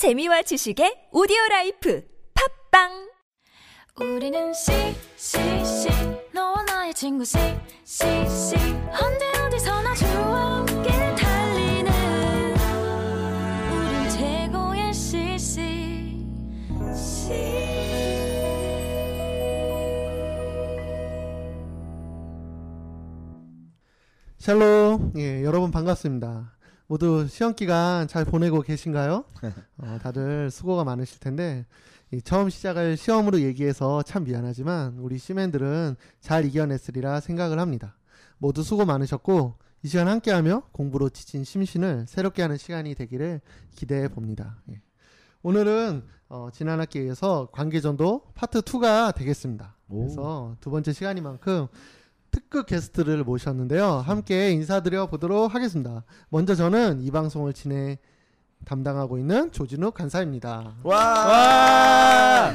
재미와 0.00 0.40
지식의 0.40 1.12
오디오 1.12 1.36
라이프 1.50 2.02
팟빵! 2.72 3.10
우리는 4.00 4.54
CCC 4.54 5.90
너와 6.32 6.62
나의 6.62 6.94
친구 6.94 7.22
CCC 7.22 8.56
언제 8.56 9.26
어디서나 9.44 9.94
좋아 9.94 10.56
함께 10.56 10.90
달리는 11.16 11.92
우린 13.68 14.08
최고의 14.08 14.94
CCC. 14.94 15.60
샬롬, 24.38 25.12
예, 25.18 25.44
여러분 25.44 25.70
반갑습니다. 25.70 26.56
모두 26.90 27.28
시험 27.28 27.54
기간 27.54 28.08
잘 28.08 28.24
보내고 28.24 28.62
계신가요? 28.62 29.24
어, 29.78 29.98
다들 30.02 30.50
수고가 30.50 30.82
많으실 30.82 31.20
텐데 31.20 31.64
이 32.10 32.20
처음 32.20 32.50
시작을 32.50 32.96
시험으로 32.96 33.42
얘기해서 33.42 34.02
참 34.02 34.24
미안하지만 34.24 34.98
우리 34.98 35.16
시맨들은 35.16 35.94
잘 36.18 36.44
이겨냈으리라 36.44 37.20
생각을 37.20 37.60
합니다. 37.60 37.96
모두 38.38 38.64
수고 38.64 38.84
많으셨고 38.86 39.54
이 39.84 39.88
시간 39.88 40.08
함께하며 40.08 40.64
공부로 40.72 41.10
지친 41.10 41.44
심신을 41.44 42.06
새롭게 42.08 42.42
하는 42.42 42.56
시간이 42.56 42.96
되기를 42.96 43.40
기대해 43.70 44.08
봅니다. 44.08 44.60
예. 44.70 44.82
오늘은 45.42 46.02
어, 46.28 46.48
지난 46.52 46.80
학기에 46.80 47.04
이어서 47.04 47.50
관계전도 47.52 48.32
파트 48.34 48.62
2가 48.62 49.14
되겠습니다. 49.14 49.76
그래서 49.88 50.56
두 50.60 50.70
번째 50.70 50.92
시간이만큼 50.92 51.68
특급 52.30 52.66
게스트를 52.66 53.24
모셨는데요. 53.24 53.98
함께 53.98 54.50
인사드려 54.50 55.06
보도록 55.06 55.54
하겠습니다. 55.54 56.04
먼저 56.28 56.54
저는 56.54 57.00
이 57.00 57.10
방송을 57.10 57.52
진행 57.52 57.96
담당하고 58.64 59.18
있는 59.18 59.50
조진욱 59.52 59.94
간사입니다. 59.94 60.74
와! 60.82 62.52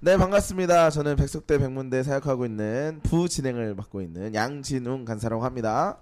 네 0.00 0.16
반갑습니다. 0.16 0.90
저는 0.90 1.16
백석대 1.16 1.58
백문대 1.58 2.02
사역하고 2.02 2.46
있는 2.46 3.00
부 3.02 3.28
진행을 3.28 3.74
맡고 3.74 4.02
있는 4.02 4.34
양진웅 4.34 5.04
간사라고 5.04 5.44
합니다. 5.44 5.98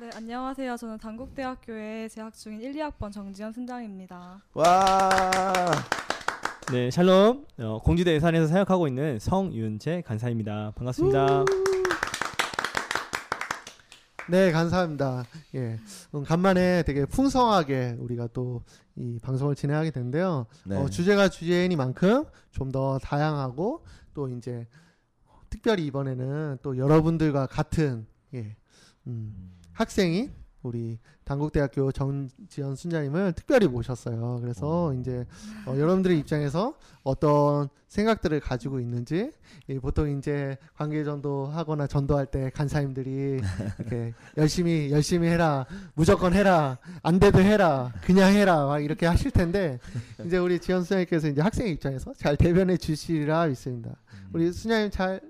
네, 0.00 0.10
안녕하세요. 0.14 0.76
저는 0.76 0.98
단국대학교에 0.98 2.08
재학 2.08 2.34
중인 2.34 2.60
1, 2.60 2.74
2학번 2.74 3.10
정지현 3.10 3.52
순장입니다. 3.52 4.42
와! 4.52 5.70
네, 6.72 6.90
샬롬. 6.90 7.46
어, 7.58 7.80
공주대 7.82 8.12
예산에서 8.14 8.46
사역하고 8.46 8.88
있는 8.88 9.18
성윤재 9.18 10.02
간사입니다. 10.06 10.72
반갑습니다. 10.74 11.44
네, 14.30 14.50
감사합니다. 14.52 15.24
예, 15.54 15.78
음, 16.14 16.24
간만에 16.24 16.82
되게 16.84 17.04
풍성하게 17.06 17.96
우리가 17.98 18.28
또 18.28 18.62
이 18.96 19.18
방송을 19.20 19.56
진행하게 19.56 19.90
되는데요. 19.90 20.46
네. 20.64 20.76
어, 20.76 20.88
주제가 20.88 21.28
주제이니만큼 21.28 22.26
좀 22.52 22.70
더 22.70 22.98
다양하고 23.00 23.84
또 24.14 24.28
이제 24.28 24.68
특별히 25.50 25.84
이번에는 25.86 26.58
또 26.62 26.78
여러분들과 26.78 27.46
같은 27.48 28.06
예, 28.34 28.54
음, 29.08 29.52
학생인 29.72 30.32
우리 30.64 30.98
단국대학교 31.24 31.92
정지현 31.92 32.74
순자님을 32.74 33.34
특별히 33.34 33.68
모셨어요. 33.68 34.38
그래서 34.40 34.94
이제 34.94 35.26
어, 35.66 35.76
여러분들의 35.78 36.18
입장에서 36.18 36.74
어떤 37.02 37.68
생각들을 37.88 38.40
가지고 38.40 38.80
있는지 38.80 39.30
예, 39.68 39.78
보통 39.78 40.18
이제 40.18 40.56
관계 40.74 41.04
전도하거나 41.04 41.86
전도할 41.86 42.26
때 42.26 42.50
간사님들이 42.54 43.40
이렇게 43.78 44.14
열심히 44.38 44.90
열심히 44.90 45.28
해라 45.28 45.66
무조건 45.94 46.32
해라 46.32 46.78
안 47.02 47.20
돼도 47.20 47.40
해라 47.40 47.92
그냥 48.02 48.32
해라 48.32 48.66
막 48.66 48.80
이렇게 48.80 49.06
하실 49.06 49.30
텐데 49.30 49.78
이제 50.24 50.38
우리 50.38 50.58
지현 50.58 50.82
수장님께서 50.82 51.28
이제 51.28 51.42
학생 51.42 51.68
입장에서 51.68 52.14
잘 52.14 52.36
대변해 52.36 52.78
주시리라 52.78 53.46
믿습니다. 53.48 53.96
우리 54.32 54.50
수장님 54.50 54.90
잘 54.90 55.20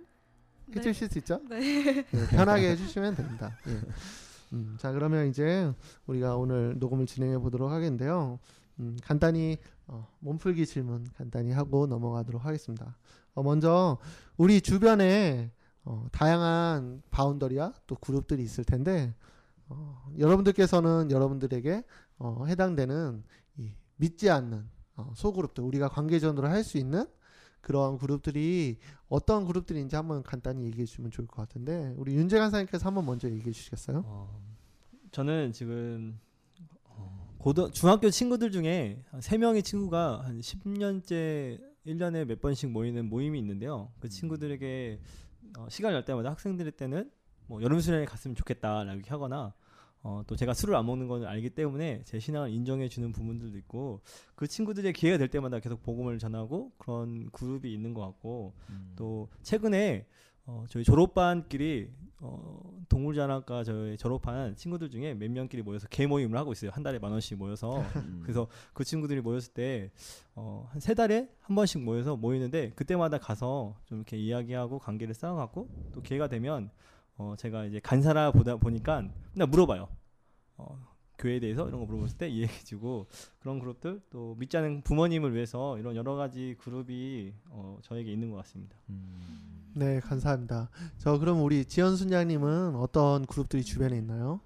네. 0.67 0.81
해주실 0.81 1.09
수 1.11 1.19
있죠? 1.19 1.41
네. 1.49 2.05
예, 2.13 2.27
편하게 2.31 2.71
해주시면 2.71 3.17
됩니다. 3.17 3.57
예. 3.69 3.81
음, 4.55 4.77
자 4.79 4.93
그러면 4.93 5.27
이제 5.27 5.73
우리가 6.07 6.37
오늘 6.37 6.79
녹음을 6.79 7.07
진행해 7.07 7.39
보도록 7.39 7.71
하겠는데요. 7.71 8.39
음, 8.81 8.97
간단히 9.03 9.59
어, 9.87 10.09
몸풀기 10.21 10.65
질문 10.67 11.05
간단히 11.17 11.51
하고 11.53 11.87
넘어가도록 11.87 12.45
하겠습니다. 12.45 12.97
어, 13.35 13.43
먼저 13.43 13.99
우리 14.37 14.61
주변에 14.61 15.51
어, 15.85 16.07
다양한 16.13 17.03
boundary와 17.11 17.75
또 17.87 17.97
그룹들이 17.97 18.43
있을 18.43 18.65
텐데 18.65 19.15
어, 19.69 20.07
여러분들께서는 20.19 21.11
여러분들에게 21.11 21.85
어, 22.19 22.45
해당되는 22.47 23.25
이 23.59 23.73
믿지 23.97 24.31
않는 24.31 24.69
어, 24.97 25.13
소그룹들 25.17 25.65
우리가 25.65 25.89
관계전도 25.89 26.47
할 26.49 26.63
수 26.63 26.79
있는 26.79 27.07
그런 27.65 27.97
그룹들이 27.97 28.77
어떤 29.09 29.47
그룹들인지 29.47 29.97
한번 29.97 30.23
간단히 30.23 30.67
얘기해 30.67 30.85
주면 30.85 31.11
좋을 31.11 31.27
것 31.27 31.37
같은데 31.37 31.95
우리 31.97 32.15
윤재 32.15 32.39
간사님께서 32.39 32.87
한번 32.87 33.07
먼저 33.07 33.29
얘기해 33.29 33.53
주시겠어요? 33.53 34.03
어, 34.05 34.39
저는 35.11 35.53
지금 35.53 36.21
어, 36.85 37.35
고등 37.39 37.71
중학교 37.71 38.11
친구들 38.11 38.53
중에 38.53 39.03
한세 39.11 39.39
명의 39.39 39.63
친구가 39.63 40.25
한 40.25 40.41
10년째 40.41 41.59
1년에 41.87 42.27
몇 42.27 42.39
번씩 42.43 42.71
모이는 42.71 43.09
모임이 43.09 43.39
있는데요. 43.39 43.91
그 43.99 44.11
친구들에게 44.11 45.01
어, 45.59 45.67
시간을 45.71 45.95
날 45.95 46.05
때마다 46.05 46.31
학생들 46.33 46.71
때는 46.71 47.11
뭐 47.47 47.63
여름 47.63 47.81
수련회 47.81 48.05
갔으면 48.05 48.35
좋겠다라고 48.35 49.01
하거나 49.09 49.55
어, 50.07 50.23
또 50.27 50.37
제가 50.37 50.53
술을 50.53 50.77
안 50.77 50.85
먹는 50.87 51.09
걸 51.09 51.27
알기 51.27 51.51
때문에 51.51 52.03
제 52.05 52.19
신앙을 52.19 52.51
인정해 52.51 52.89
주는 52.89 53.11
부분들도 53.11 53.57
있고 53.59 54.03
그 54.35 54.47
친구들의 54.47 54.93
기회가 54.93 55.17
될 55.17 55.29
때마다 55.29 55.59
계속 55.61 55.83
복음을 55.83 56.19
전하고 56.19 56.73
그런 56.77 57.31
그룹이 57.31 57.73
있는 57.73 57.95
것 57.95 58.03
같고 58.03 58.53
또 58.97 59.29
최근에 59.43 60.07
어, 60.47 60.65
저희 60.69 60.85
졸업반끼리 60.85 61.91
어, 62.21 62.61
동물자랑과 62.91 63.65
저희 63.65 63.97
졸업한 63.97 64.57
친구들 64.57 64.91
중에 64.91 65.15
몇 65.15 65.31
명끼리 65.31 65.63
모여서 65.63 65.89
개 65.89 66.07
모임을 66.07 66.39
하고 66.39 66.53
있어요. 66.53 66.71
한 66.71 66.83
달에 66.83 66.99
만 66.99 67.11
원씩 67.13 67.39
모여서. 67.39 67.83
그래서 68.23 68.47
그 68.75 68.85
친구들이 68.85 69.23
모였을 69.23 69.55
때 69.55 69.91
어, 70.35 70.69
한 70.71 70.81
세 70.81 70.93
달에 70.93 71.31
한 71.41 71.57
번씩 71.57 71.83
모여서 71.83 72.17
모이는데 72.17 72.73
그때마다 72.77 73.17
가서 73.17 73.75
좀 73.87 73.99
이렇게 73.99 74.19
이야기하고 74.19 74.79
관계를 74.81 75.15
쌓아갖고 75.15 75.69
또 75.93 76.03
기회가 76.03 76.29
되면 76.29 76.71
어, 77.17 77.35
제가 77.39 77.65
이제 77.67 77.81
간사라 77.81 78.33
보다 78.33 78.57
보니까 78.57 79.03
맨날 79.33 79.49
물어봐요. 79.49 79.89
어, 80.57 80.95
교회에 81.19 81.41
대해서 81.41 81.69
이런 81.69 81.81
거 81.81 81.87
물어봤을 81.87 82.19
때 82.19 82.29
이해해주고 82.29 83.07
그런 83.41 83.59
그룹들 83.61 84.01
또 84.11 84.35
믿지 84.39 84.57
않는 84.57 84.83
부모님을 84.83 85.35
위해서 85.35 85.79
이런 85.79 85.95
여러 85.97 86.17
가지 86.17 86.57
그룹이 86.59 87.33
어, 87.51 87.79
저에게 87.83 88.13
있는 88.13 88.31
것 88.31 88.37
같습니다. 88.39 88.77
네, 89.75 90.01
감사합니다. 90.01 90.71
저 90.99 91.19
그럼 91.19 91.43
우리 91.43 91.65
지현 91.65 91.97
순 91.97 92.09
장님은 92.09 92.77
어떤 92.77 93.27
그룹들이 93.27 93.63
주변에 93.63 93.97
있나요? 93.97 94.41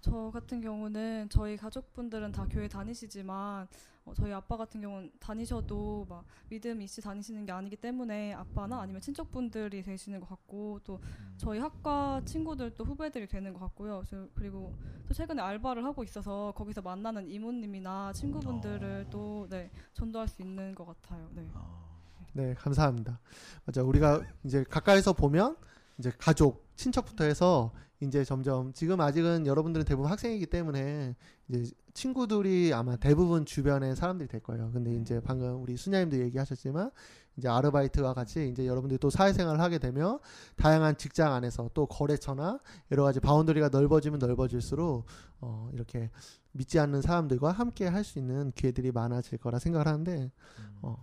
어, 0.00 0.02
저 0.02 0.30
같은 0.32 0.60
경우는 0.60 1.28
저희 1.30 1.56
가족분들은 1.56 2.32
다 2.32 2.46
교회 2.50 2.68
다니시지만 2.68 3.68
어, 4.06 4.14
저희 4.14 4.32
아빠 4.32 4.56
같은 4.56 4.80
경우는 4.80 5.12
다니셔도 5.20 6.06
막 6.08 6.24
믿음 6.48 6.80
이씨 6.80 7.02
다니시는 7.02 7.44
게 7.44 7.52
아니기 7.52 7.76
때문에 7.76 8.32
아빠나 8.32 8.80
아니면 8.80 9.00
친척분들이 9.02 9.82
되시는 9.82 10.20
것 10.20 10.28
같고 10.28 10.80
또 10.84 11.00
저희 11.36 11.58
학과 11.58 12.22
친구들도 12.24 12.82
후배들이 12.84 13.26
되는 13.28 13.52
것 13.52 13.60
같고요. 13.60 14.02
저- 14.08 14.26
그리고 14.34 14.74
또 15.06 15.12
최근에 15.14 15.40
알바를 15.42 15.84
하고 15.84 16.02
있어서 16.02 16.52
거기서 16.56 16.80
만나는 16.82 17.28
이모님이나 17.28 18.12
친구분들을 18.14 19.06
또 19.10 19.46
네, 19.50 19.70
전도할 19.92 20.28
수 20.28 20.40
있는 20.42 20.74
것 20.74 20.86
같아요. 20.86 21.28
네. 21.34 21.46
네, 22.32 22.54
감사합니다. 22.54 23.20
맞아, 23.66 23.82
우리가 23.82 24.22
이제 24.44 24.64
가까이서 24.64 25.12
보면 25.14 25.56
이제 25.98 26.10
가족, 26.16 26.64
친척부터 26.76 27.24
해서 27.24 27.72
이제 28.00 28.24
점점 28.24 28.72
지금 28.72 29.00
아직은 29.00 29.46
여러분들은 29.46 29.84
대부분 29.84 30.10
학생이기 30.10 30.46
때문에 30.46 31.14
이제 31.48 31.70
친구들이 31.92 32.72
아마 32.72 32.96
대부분 32.96 33.44
주변의 33.44 33.94
사람들이 33.94 34.28
될 34.28 34.40
거예요. 34.40 34.70
근데 34.72 34.94
이제 34.94 35.20
방금 35.20 35.62
우리 35.62 35.76
수녀님도 35.76 36.18
얘기하셨지만 36.18 36.90
이제 37.36 37.48
아르바이트와 37.48 38.14
같이 38.14 38.48
이제 38.48 38.66
여러분들이 38.66 38.98
또 38.98 39.10
사회생활을 39.10 39.60
하게 39.60 39.78
되면 39.78 40.18
다양한 40.56 40.96
직장 40.96 41.32
안에서 41.34 41.70
또 41.74 41.86
거래처나 41.86 42.60
여러 42.90 43.02
가지 43.02 43.20
바운더리가 43.20 43.68
넓어지면 43.68 44.18
넓어질수록 44.18 45.04
어 45.42 45.70
이렇게 45.72 46.10
믿지 46.52 46.78
않는 46.78 47.02
사람들과 47.02 47.52
함께 47.52 47.86
할 47.86 48.04
수 48.04 48.18
있는 48.18 48.50
기회들이 48.52 48.92
많아질 48.92 49.38
거라 49.38 49.58
생각을 49.58 49.86
하는데 49.86 50.30
어 50.82 50.96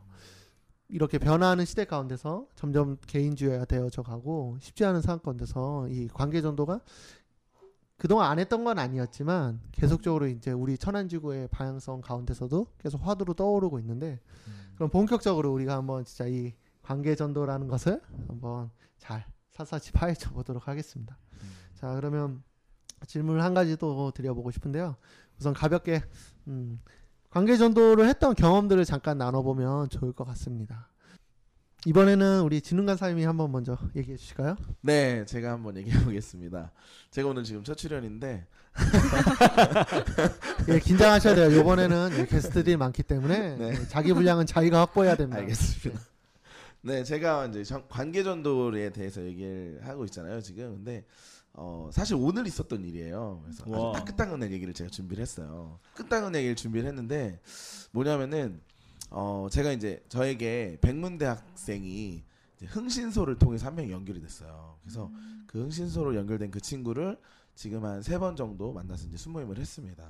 이렇게 0.89 1.17
변화하는 1.17 1.65
시대 1.65 1.85
가운데서 1.85 2.47
점점 2.55 2.97
개인주의가 3.07 3.65
되어져 3.65 4.03
가고 4.03 4.57
쉽지 4.61 4.85
않은 4.85 5.01
상황 5.01 5.19
가운데서 5.19 5.89
이 5.89 6.07
관계 6.07 6.41
전도가 6.41 6.81
그동안 7.97 8.31
안 8.31 8.39
했던 8.39 8.63
건 8.63 8.77
아니었지만 8.79 9.59
계속적으로 9.71 10.27
이제 10.27 10.51
우리 10.51 10.77
천안지구의 10.77 11.49
방향성 11.49 12.01
가운데서도 12.01 12.67
계속 12.77 13.05
화두로 13.05 13.33
떠오르고 13.33 13.79
있는데 13.79 14.19
그럼 14.75 14.89
본격적으로 14.89 15.51
우리가 15.51 15.75
한번 15.75 16.05
진짜 16.05 16.27
이 16.27 16.53
관계 16.83 17.15
전도라는 17.15 17.67
것을 17.67 18.01
한번 18.27 18.69
잘 18.97 19.25
샅샅이 19.49 19.91
파헤쳐 19.91 20.31
보도록 20.31 20.67
하겠습니다. 20.67 21.17
자 21.73 21.95
그러면 21.95 22.43
질문 23.07 23.41
한 23.41 23.53
가지 23.53 23.75
또 23.77 24.11
드려보고 24.11 24.51
싶은데요. 24.51 24.95
우선 25.39 25.53
가볍게 25.53 26.01
음, 26.47 26.79
관계 27.29 27.57
전도를 27.57 28.07
했던 28.07 28.33
경험들을 28.35 28.85
잠깐 28.85 29.17
나눠보면 29.17 29.89
좋을 29.89 30.13
것 30.13 30.23
같습니다. 30.27 30.89
이번에는 31.85 32.41
우리 32.41 32.59
진흥 32.61 32.85
간사님이 32.85 33.23
한번 33.23 33.51
먼저 33.51 33.77
얘기해 33.95 34.17
주실까요? 34.17 34.55
네, 34.81 35.23
제가 35.25 35.51
한번 35.51 35.77
얘기해 35.77 36.03
보겠습니다. 36.03 36.71
제가 37.11 37.29
오늘 37.29 37.43
지금 37.43 37.63
첫 37.63 37.75
출연인데 37.77 38.45
예, 40.69 40.79
긴장하셔야 40.79 41.35
돼요. 41.35 41.59
이번에는 41.59 42.09
예, 42.17 42.25
게스트들이 42.25 42.77
많기 42.77 43.03
때문에 43.03 43.55
네. 43.57 43.69
예, 43.79 43.87
자기 43.87 44.13
분량은 44.13 44.45
자기가 44.45 44.79
확보해야 44.81 45.15
됩니다. 45.15 45.39
알겠습니다. 45.39 46.01
네, 46.81 47.03
제가 47.03 47.45
이제 47.47 47.63
전- 47.63 47.83
관계 47.89 48.23
전도에 48.23 48.91
대해서 48.91 49.21
얘기를 49.23 49.79
하고 49.83 50.03
있잖아요, 50.05 50.41
지금. 50.41 50.75
근데 50.77 51.05
어, 51.59 51.89
사실 51.91 52.15
오늘 52.15 52.45
있었던 52.45 52.85
일이에요. 52.85 53.41
그래서 53.43 53.63
와. 53.67 53.89
아주 53.89 53.99
따끈따끈한 53.99 54.51
얘기를 54.51 54.73
제가 54.73 54.89
준비를 54.91 55.21
했어요. 55.23 55.79
따끈따끈한 55.95 56.35
얘기를 56.35 56.55
준비를 56.55 56.87
했는데 56.87 57.39
뭐냐면은 57.91 58.61
어, 59.09 59.47
제가 59.51 59.71
이제 59.71 60.03
저에게 60.07 60.77
백문대학생이 60.81 62.23
이제 62.57 62.65
흥신소를 62.67 63.39
통해서 63.39 63.65
한 63.67 63.75
명이 63.75 63.91
연결이 63.91 64.21
됐어요. 64.21 64.77
그래서 64.83 65.11
그 65.47 65.61
흥신소로 65.63 66.15
연결된 66.15 66.51
그 66.51 66.59
친구를 66.61 67.17
지금 67.55 67.83
한 67.85 68.01
세 68.03 68.19
번 68.19 68.35
정도 68.35 68.71
만나서 68.71 69.07
이제 69.07 69.17
순모임을 69.17 69.57
했습니다. 69.57 70.03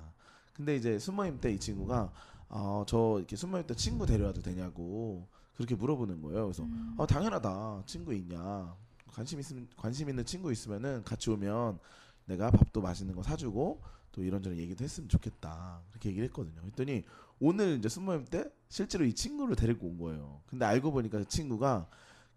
근데 0.54 0.76
이제 0.76 1.00
순모임 1.00 1.40
때 1.40 1.54
이 1.54 1.60
친구가 1.60 2.12
어, 2.50 2.84
저 2.88 3.16
이렇게 3.20 3.36
순모임 3.38 3.66
때 3.68 3.74
친구 3.74 4.06
데려와도 4.06 4.42
되냐고 4.42 5.28
그렇게 5.56 5.76
물어보는 5.76 6.22
거예요. 6.22 6.44
그래서 6.46 6.64
음. 6.64 6.94
어, 6.98 7.08
당연하다. 7.08 7.84
친구 7.86 8.14
있냐? 8.14 8.76
관심 9.08 9.40
있으면 9.40 9.68
관심 9.76 10.10
있는 10.10 10.26
친구 10.26 10.52
있으면은 10.52 11.04
같이 11.04 11.30
오면 11.30 11.80
내가 12.26 12.52
밥도 12.52 12.82
맛있는 12.82 13.16
거 13.16 13.24
사주고 13.24 13.82
또 14.12 14.24
이런저런 14.24 14.58
얘기도 14.58 14.84
했으면 14.84 15.10
좋겠다. 15.10 15.82
그렇게 15.90 16.10
얘기를 16.10 16.28
했거든요. 16.28 16.62
그랬더니 16.62 17.06
오늘 17.40 17.78
이제 17.78 17.88
순모임 17.88 18.26
때 18.26 18.46
실제로 18.70 19.06
이 19.06 19.14
친구를 19.14 19.56
데리고 19.56 19.88
온 19.88 19.98
거예요. 19.98 20.42
근데 20.48 20.66
알고 20.66 20.92
보니까 20.92 21.20
그 21.20 21.28
친구가 21.28 21.88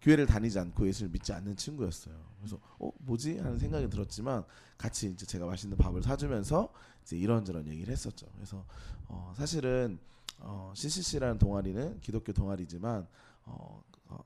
교회를 0.01 0.25
다니지 0.25 0.57
않고 0.59 0.87
예수를 0.87 1.09
믿지 1.11 1.31
않는 1.33 1.55
친구였어요. 1.55 2.15
그래서 2.39 2.59
어 2.79 2.91
뭐지 2.99 3.37
하는 3.37 3.59
생각이 3.59 3.89
들었지만 3.89 4.43
같이 4.77 5.09
이제 5.09 5.25
제가 5.25 5.45
맛있는 5.45 5.77
밥을 5.77 6.01
사주면서 6.01 6.71
이제 7.03 7.17
이런저런 7.17 7.67
얘기를 7.67 7.91
했었죠. 7.91 8.27
그래서 8.35 8.65
어 9.07 9.33
사실은 9.37 9.99
어 10.39 10.73
CCC라는 10.75 11.37
동아리는 11.37 11.99
기독교 12.01 12.33
동아리지만 12.33 13.07
어 13.45 13.83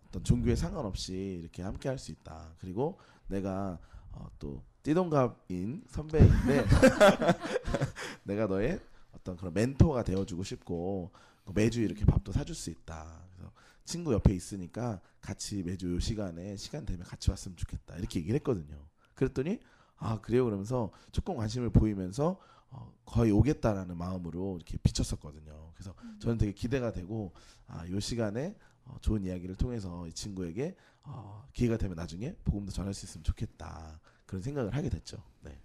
어떤 0.07 0.23
종교에 0.23 0.55
상관없이 0.55 1.39
이렇게 1.41 1.61
함께 1.63 1.89
할 1.89 1.97
수 1.97 2.11
있다. 2.11 2.53
그리고 2.59 2.99
내가 3.27 3.79
어, 4.11 4.27
또 4.39 4.63
띠동갑인 4.83 5.83
선배인데 5.87 6.65
내가 8.23 8.47
너의 8.47 8.79
어떤 9.11 9.35
그런 9.37 9.53
멘토가 9.53 10.03
되어주고 10.03 10.43
싶고 10.43 11.11
매주 11.53 11.81
이렇게 11.81 12.05
밥도 12.05 12.31
사줄 12.31 12.55
수 12.55 12.69
있다. 12.69 13.27
그래서 13.33 13.51
친구 13.83 14.13
옆에 14.13 14.33
있으니까 14.33 15.01
같이 15.21 15.63
매주 15.63 15.93
요 15.93 15.99
시간에 15.99 16.55
시간 16.57 16.85
되면 16.85 17.05
같이 17.05 17.29
왔으면 17.31 17.55
좋겠다. 17.57 17.97
이렇게 17.97 18.19
얘기를 18.19 18.35
했거든요. 18.37 18.87
그랬더니 19.15 19.59
아 19.97 20.19
그래요 20.21 20.45
그러면서 20.45 20.91
조금 21.11 21.37
관심을 21.37 21.69
보이면서 21.69 22.39
어, 22.75 22.91
거의 23.05 23.31
오겠다라는 23.31 23.97
마음으로 23.97 24.57
이렇게 24.57 24.77
비쳤었거든요. 24.77 25.71
그래서 25.73 25.93
저는 26.19 26.37
되게 26.37 26.51
기대가 26.51 26.91
되고 26.91 27.31
아 27.67 27.87
요 27.89 27.99
시간에 27.99 28.55
어, 28.85 28.97
좋은 29.01 29.23
이야기를 29.23 29.55
통해서 29.55 30.05
이 30.07 30.13
친구에게 30.13 30.75
어, 31.03 31.47
기회가 31.53 31.77
되면 31.77 31.95
나중에 31.95 32.35
복음도 32.43 32.71
전할 32.71 32.93
수 32.93 33.05
있으면 33.05 33.23
좋겠다 33.23 33.99
그런 34.25 34.41
생각을 34.41 34.75
하게 34.75 34.89
됐죠. 34.89 35.17
네. 35.41 35.57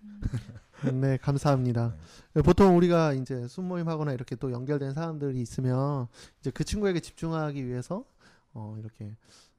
네, 0.92 1.16
감사합니다. 1.16 1.94
보통 2.44 2.76
우리가 2.76 3.12
이제 3.14 3.46
순모임 3.48 3.88
하거나 3.88 4.12
이렇게 4.12 4.36
또 4.36 4.52
연결된 4.52 4.92
사람들이 4.94 5.40
있으면 5.40 6.06
이제 6.40 6.50
그 6.50 6.64
친구에게 6.64 7.00
집중하기 7.00 7.66
위해서 7.66 8.04
어 8.54 8.76
이렇게 8.78 9.16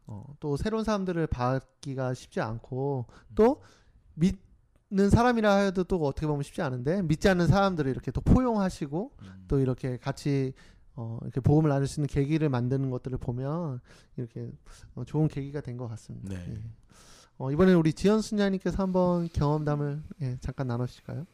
어 0.07 0.23
또 0.39 0.57
새로운 0.57 0.83
사람들을 0.83 1.27
받기가 1.27 2.13
쉽지 2.13 2.41
않고 2.41 3.05
또 3.35 3.61
믿 4.17 4.37
는 4.93 5.09
사람이라 5.09 5.55
해도 5.55 5.85
또 5.85 5.95
어떻게 6.05 6.27
보면 6.27 6.43
쉽지 6.43 6.61
않은데 6.61 7.01
믿지 7.03 7.29
않는 7.29 7.47
사람들을 7.47 7.89
이렇게 7.89 8.11
또 8.11 8.19
포용하시고 8.19 9.11
음. 9.21 9.45
또 9.47 9.59
이렇게 9.59 9.97
같이 9.97 10.53
어 10.97 11.17
이렇게 11.21 11.39
복음을 11.39 11.69
나눌 11.69 11.87
수 11.87 12.01
있는 12.01 12.07
계기를 12.07 12.49
만드는 12.49 12.89
것들을 12.89 13.17
보면 13.17 13.79
이렇게 14.17 14.51
어, 14.95 15.05
좋은 15.05 15.29
계기가 15.29 15.61
된 15.61 15.77
것 15.77 15.87
같습니다. 15.87 16.35
네. 16.37 16.45
예. 16.49 16.61
어, 17.37 17.49
이번에 17.51 17.73
우리 17.73 17.93
지연 17.93 18.21
순자님께서 18.21 18.83
한번 18.83 19.29
경험담을 19.29 20.03
예, 20.21 20.37
잠깐 20.41 20.67
나누실까요? 20.67 21.25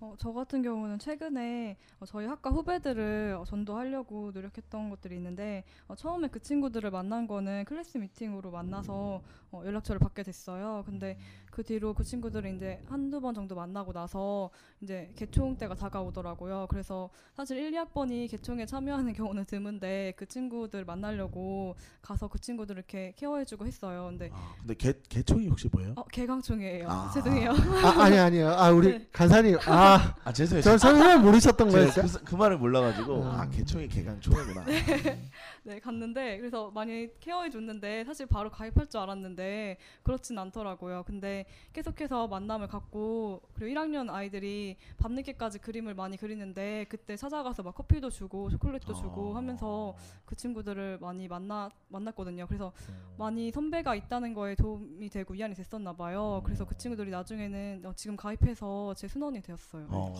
어, 0.00 0.14
저 0.18 0.32
같은 0.32 0.60
경우는 0.62 0.98
최근에 0.98 1.76
어, 2.00 2.04
저희 2.06 2.26
학과 2.26 2.50
후배들을 2.50 3.36
어, 3.40 3.44
전도하려고 3.44 4.32
노력했던 4.34 4.90
것들이 4.90 5.16
있는데 5.16 5.64
어, 5.86 5.94
처음에 5.94 6.28
그 6.28 6.40
친구들을 6.40 6.90
만난 6.90 7.26
거는 7.26 7.64
클래스 7.64 7.98
미팅으로 7.98 8.50
만나서 8.50 9.22
어, 9.52 9.62
연락처를 9.64 9.98
받게 10.00 10.22
됐어요. 10.22 10.82
근데 10.86 11.16
그 11.54 11.62
뒤로 11.62 11.94
그 11.94 12.02
친구들을 12.02 12.52
이제 12.56 12.82
한두 12.88 13.20
번 13.20 13.32
정도 13.32 13.54
만나고 13.54 13.92
나서 13.92 14.50
이제 14.80 15.08
개총 15.14 15.56
때가 15.56 15.76
다가오더라고요. 15.76 16.66
그래서 16.68 17.10
사실 17.32 17.58
1, 17.58 17.70
2학번이 17.70 18.28
개총에 18.28 18.66
참여하는 18.66 19.12
경우는 19.14 19.44
드문데 19.44 20.14
그 20.16 20.26
친구들 20.26 20.84
만나려고 20.84 21.76
가서 22.02 22.26
그 22.26 22.40
친구들을 22.40 22.80
이렇게 22.80 23.12
케어해주고 23.16 23.66
했어요. 23.66 24.06
근데 24.10 24.30
아, 24.32 24.54
근데 24.58 24.74
개 24.74 24.94
개총이 25.08 25.46
혹시 25.46 25.68
뭐예요? 25.70 25.92
어, 25.94 26.02
개강총이에요. 26.06 26.90
아. 26.90 27.12
죄송해요. 27.14 27.52
아, 27.52 28.02
아니 28.02 28.18
아니요. 28.18 28.48
아 28.58 28.70
우리 28.70 28.98
네. 28.98 29.08
간사님 29.12 29.56
아, 29.66 30.16
아 30.24 30.32
죄송해요. 30.32 30.60
저 30.60 30.76
설명 30.76 31.22
모르셨던 31.22 31.70
거예요. 31.70 31.88
그, 31.92 32.24
그 32.24 32.34
말을 32.34 32.58
몰라가지고 32.58 33.14
음. 33.14 33.26
아 33.28 33.48
개총이 33.48 33.86
개강총이구나. 33.86 34.64
네, 35.66 35.78
갔는데 35.78 36.38
그래서 36.38 36.72
많이 36.72 37.08
케어해 37.20 37.48
줬는데 37.48 38.04
사실 38.04 38.26
바로 38.26 38.50
가입할 38.50 38.88
줄 38.88 38.98
알았는데 38.98 39.78
그렇진 40.02 40.36
않더라고요. 40.36 41.04
근데 41.06 41.43
계속해서 41.72 42.28
만남을 42.28 42.68
갖고 42.68 43.40
그리고 43.54 43.78
1학년 43.80 44.10
아이들이 44.10 44.76
밤늦게까지 44.98 45.58
그림을 45.60 45.94
많이 45.94 46.16
그리는데 46.16 46.86
그때 46.88 47.16
찾아가서 47.16 47.62
막 47.62 47.74
커피도 47.74 48.10
주고 48.10 48.50
초콜릿도 48.50 48.94
주고 48.94 49.30
어. 49.32 49.36
하면서 49.36 49.94
그 50.24 50.34
친구들을 50.36 50.98
많이 51.00 51.28
만나 51.28 51.70
만났거든요. 51.88 52.46
그래서 52.46 52.72
많이 53.18 53.50
선배가 53.50 53.94
있다는 53.94 54.34
거에 54.34 54.54
도움이 54.54 55.08
되고 55.10 55.34
위안이 55.34 55.54
됐었나 55.54 55.92
봐요. 55.94 56.42
그래서 56.44 56.64
그 56.64 56.76
친구들이 56.76 57.10
나중에는 57.10 57.82
어, 57.86 57.92
지금 57.94 58.16
가입해서 58.16 58.94
제 58.94 59.08
순원이 59.08 59.40
되었어요. 59.42 59.86
어, 59.90 60.14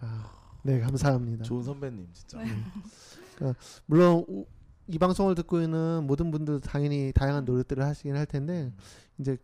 아, 0.00 0.30
네 0.62 0.80
감사합니다. 0.80 1.44
좋은 1.44 1.62
선배님 1.62 2.08
진짜. 2.12 2.38
네. 2.42 3.52
물론 3.86 4.24
우- 4.28 4.46
이 4.86 4.98
방송을 4.98 5.34
듣고 5.34 5.60
있는 5.62 6.06
모든 6.06 6.30
분들 6.30 6.60
당연히 6.60 7.10
다양한 7.14 7.44
노력들을 7.46 7.82
하시긴 7.82 8.14
할 8.16 8.26
텐데 8.26 8.70
이제 9.18 9.38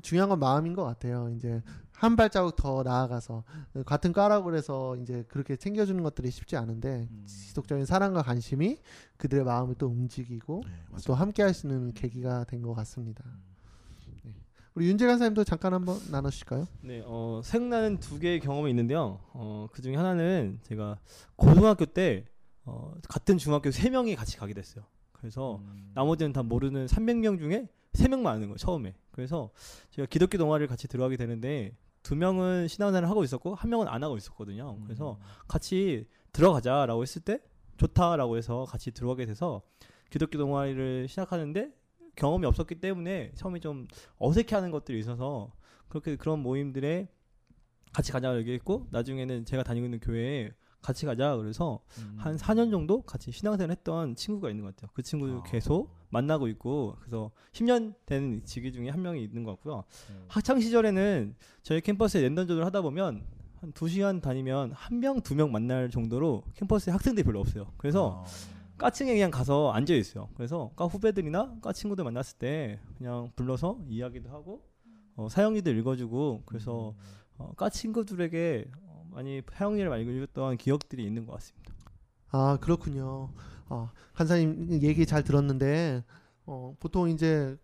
중요한 0.00 0.28
건 0.30 0.38
마음인 0.38 0.74
것 0.74 0.84
같아요. 0.84 1.28
이제 1.36 1.62
한 1.92 2.16
발자국 2.16 2.56
더 2.56 2.82
나아가서 2.82 3.44
같은 3.84 4.12
과라고 4.12 4.44
그래서 4.46 4.96
이제 4.96 5.24
그렇게 5.28 5.56
챙겨주는 5.56 6.02
것들이 6.02 6.30
쉽지 6.30 6.56
않은데 6.56 7.08
음. 7.10 7.24
지속적인 7.26 7.84
사랑과 7.84 8.22
관심이 8.22 8.78
그들의 9.18 9.44
마음을 9.44 9.74
또 9.76 9.86
움직이고 9.88 10.62
네. 10.64 10.72
또 11.06 11.14
함께 11.14 11.42
할 11.42 11.52
수 11.54 11.66
있는 11.66 11.92
계기가 11.92 12.44
된 12.44 12.62
것 12.62 12.74
같습니다. 12.74 13.22
음. 13.26 13.42
네. 14.24 14.34
우리 14.74 14.88
윤재 14.88 15.06
간사님도 15.06 15.44
잠깐 15.44 15.74
한번 15.74 15.98
나누실까요? 16.10 16.66
네, 16.80 17.02
어, 17.04 17.40
생각나는 17.44 17.98
두 18.00 18.18
개의 18.18 18.40
경험이 18.40 18.70
있는데요. 18.70 19.20
어, 19.34 19.68
그 19.70 19.82
중에 19.82 19.94
하나는 19.96 20.58
제가 20.62 20.98
고등학교 21.36 21.84
때 21.84 22.24
어, 22.64 22.94
같은 23.08 23.36
중학교 23.38 23.70
세 23.70 23.90
명이 23.90 24.16
같이 24.16 24.38
가게 24.38 24.54
됐어요. 24.54 24.84
그래서 25.12 25.56
음. 25.56 25.90
나머지는 25.94 26.32
다 26.32 26.42
모르는 26.42 26.86
300명 26.86 27.38
중에 27.38 27.68
세 27.94 28.08
명만 28.08 28.36
아는 28.36 28.48
거예요 28.48 28.56
처음에. 28.56 28.94
그래서 29.10 29.50
제가 29.90 30.06
기독교 30.06 30.38
동아리를 30.38 30.66
같이 30.66 30.88
들어가게 30.88 31.16
되는데 31.16 31.76
두 32.02 32.16
명은 32.16 32.68
신앙생활을 32.68 33.08
하고 33.08 33.22
있었고 33.24 33.54
한 33.54 33.70
명은 33.70 33.88
안 33.88 34.02
하고 34.02 34.16
있었거든요. 34.16 34.76
음. 34.78 34.84
그래서 34.84 35.18
같이 35.46 36.06
들어가자라고 36.32 37.02
했을 37.02 37.22
때 37.22 37.40
좋다라고 37.76 38.36
해서 38.36 38.64
같이 38.64 38.90
들어가게 38.90 39.26
돼서 39.26 39.62
기독교 40.10 40.38
동아리를 40.38 41.08
시작하는데 41.08 41.72
경험이 42.16 42.46
없었기 42.46 42.76
때문에 42.76 43.32
처음에 43.34 43.60
좀 43.60 43.86
어색해하는 44.18 44.70
것들이 44.70 44.98
있어서 44.98 45.52
그렇게 45.88 46.16
그런 46.16 46.40
모임들에 46.40 47.08
같이 47.92 48.12
가자 48.12 48.36
얘기했고 48.38 48.88
나중에는 48.90 49.44
제가 49.44 49.62
다니고 49.62 49.86
있는 49.86 50.00
교회에 50.00 50.50
같이 50.82 51.06
가자 51.06 51.36
그래서 51.36 51.80
음. 51.98 52.14
한 52.18 52.36
4년 52.36 52.70
정도 52.70 53.02
같이 53.02 53.30
신앙생활 53.30 53.70
했던 53.70 54.14
친구가 54.16 54.50
있는 54.50 54.64
것 54.64 54.74
같아요. 54.76 54.90
그 54.94 55.02
친구 55.02 55.26
아. 55.28 55.42
계속 55.44 55.90
만나고 56.10 56.48
있고 56.48 56.96
그래서 57.00 57.30
10년 57.52 57.94
된 58.04 58.42
지기 58.44 58.72
중에 58.72 58.90
한 58.90 59.00
명이 59.00 59.22
있는 59.22 59.44
것 59.44 59.52
같고요. 59.52 59.84
음. 60.10 60.24
학창 60.28 60.60
시절에는 60.60 61.34
저희 61.62 61.80
캠퍼스에 61.80 62.20
랜덤전을 62.22 62.64
하다 62.66 62.82
보면 62.82 63.24
한 63.60 63.72
2시간 63.72 64.20
다니면 64.20 64.72
한 64.72 64.98
명, 65.00 65.20
두 65.20 65.34
명 65.36 65.52
만날 65.52 65.88
정도로 65.88 66.42
캠퍼스에 66.54 66.92
학생들이 66.92 67.24
별로 67.24 67.40
없어요. 67.40 67.72
그래서 67.78 68.24
아. 68.26 68.62
까층에 68.78 69.12
그냥 69.12 69.30
가서 69.30 69.70
앉아 69.70 69.94
있어요. 69.94 70.28
그래서 70.34 70.72
과 70.74 70.86
후배들이나 70.86 71.58
과 71.60 71.72
친구들 71.72 72.02
만났을 72.02 72.38
때 72.38 72.80
그냥 72.98 73.30
불러서 73.36 73.78
이야기도 73.88 74.30
하고 74.30 74.62
어, 75.14 75.28
사형리도 75.28 75.70
읽어주고 75.70 76.42
그래서 76.46 76.94
어, 77.38 77.52
과 77.56 77.68
친구들에게 77.68 78.64
어, 78.81 78.81
많이 79.12 79.42
사형리를 79.52 79.88
많이 79.88 80.04
읽었던 80.04 80.56
기억들이 80.56 81.04
있는 81.04 81.26
것 81.26 81.34
같습니다. 81.34 81.72
아 82.30 82.58
그렇군요. 82.60 83.30
어, 83.68 83.90
간사님 84.14 84.82
얘기 84.82 85.06
잘 85.06 85.22
들었는데 85.22 86.04
어, 86.46 86.74
보통 86.80 87.08
이제 87.10 87.56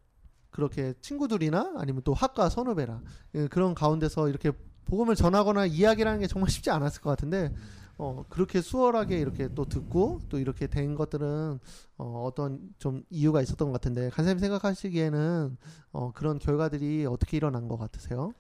그렇게 0.51 0.95
친구들이나 1.01 1.75
아니면 1.77 2.03
또 2.05 2.15
학과 2.15 2.49
선후배라 2.49 3.01
예, 3.35 3.49
그런 3.49 3.75
가운데서 3.75 4.29
이렇게 4.29 4.53
복음을 4.87 5.15
전하거나 5.15 5.67
이야기라는 5.67 6.21
게 6.21 6.27
정말 6.27 6.51
쉽지 6.51 6.71
않았을 6.71 7.03
것 7.03 7.11
같은데 7.11 7.55
어, 7.99 8.25
그렇게 8.29 8.61
수월하게 8.63 9.19
이렇게 9.19 9.53
또 9.55 9.65
듣고 9.65 10.21
또 10.29 10.39
이렇게 10.39 10.67
된 10.67 10.95
것들은 10.95 11.59
어, 11.99 12.23
어떤 12.25 12.61
좀 12.79 13.03
이유가 13.11 13.43
있었던 13.43 13.69
것 13.69 13.73
같은데 13.73 14.09
간사님 14.11 14.39
생각하시기에는 14.39 15.57
어, 15.93 16.13
그런 16.13 16.39
결과들이 16.39 17.07
어떻게 17.07 17.37
일어난 17.37 17.69
것 17.69 17.77
같으세요? 17.77 18.33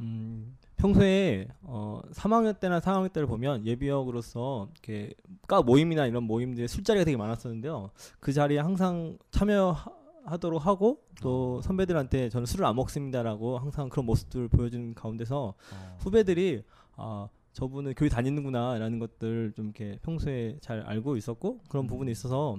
음, 0.00 0.56
평소에 0.76 1.48
어, 1.62 2.00
3학년 2.12 2.58
때나 2.58 2.80
4학년 2.80 3.12
때를 3.12 3.26
보면 3.26 3.66
예비역으로서 3.66 4.68
이렇게 4.72 5.14
과 5.46 5.62
모임이나 5.62 6.06
이런 6.06 6.24
모임들에 6.24 6.66
술자리가 6.66 7.04
되게 7.04 7.16
많았었는데요. 7.16 7.90
그 8.20 8.32
자리에 8.32 8.58
항상 8.58 9.18
참여하도록 9.30 10.66
하고 10.66 10.98
또 11.20 11.60
선배들한테 11.62 12.28
저는 12.28 12.46
술을 12.46 12.66
안 12.66 12.76
먹습니다라고 12.76 13.58
항상 13.58 13.88
그런 13.88 14.06
모습들을 14.06 14.48
보여주는 14.48 14.94
가운데서 14.94 15.54
후배들이 15.98 16.62
아 16.96 17.28
저분은 17.52 17.94
교회 17.94 18.08
다니는구나라는 18.08 18.98
것들 18.98 19.52
좀 19.54 19.66
이렇게 19.66 19.98
평소에 20.02 20.58
잘 20.60 20.80
알고 20.80 21.16
있었고 21.16 21.60
그런 21.68 21.86
부분이 21.86 22.10
있어서 22.10 22.58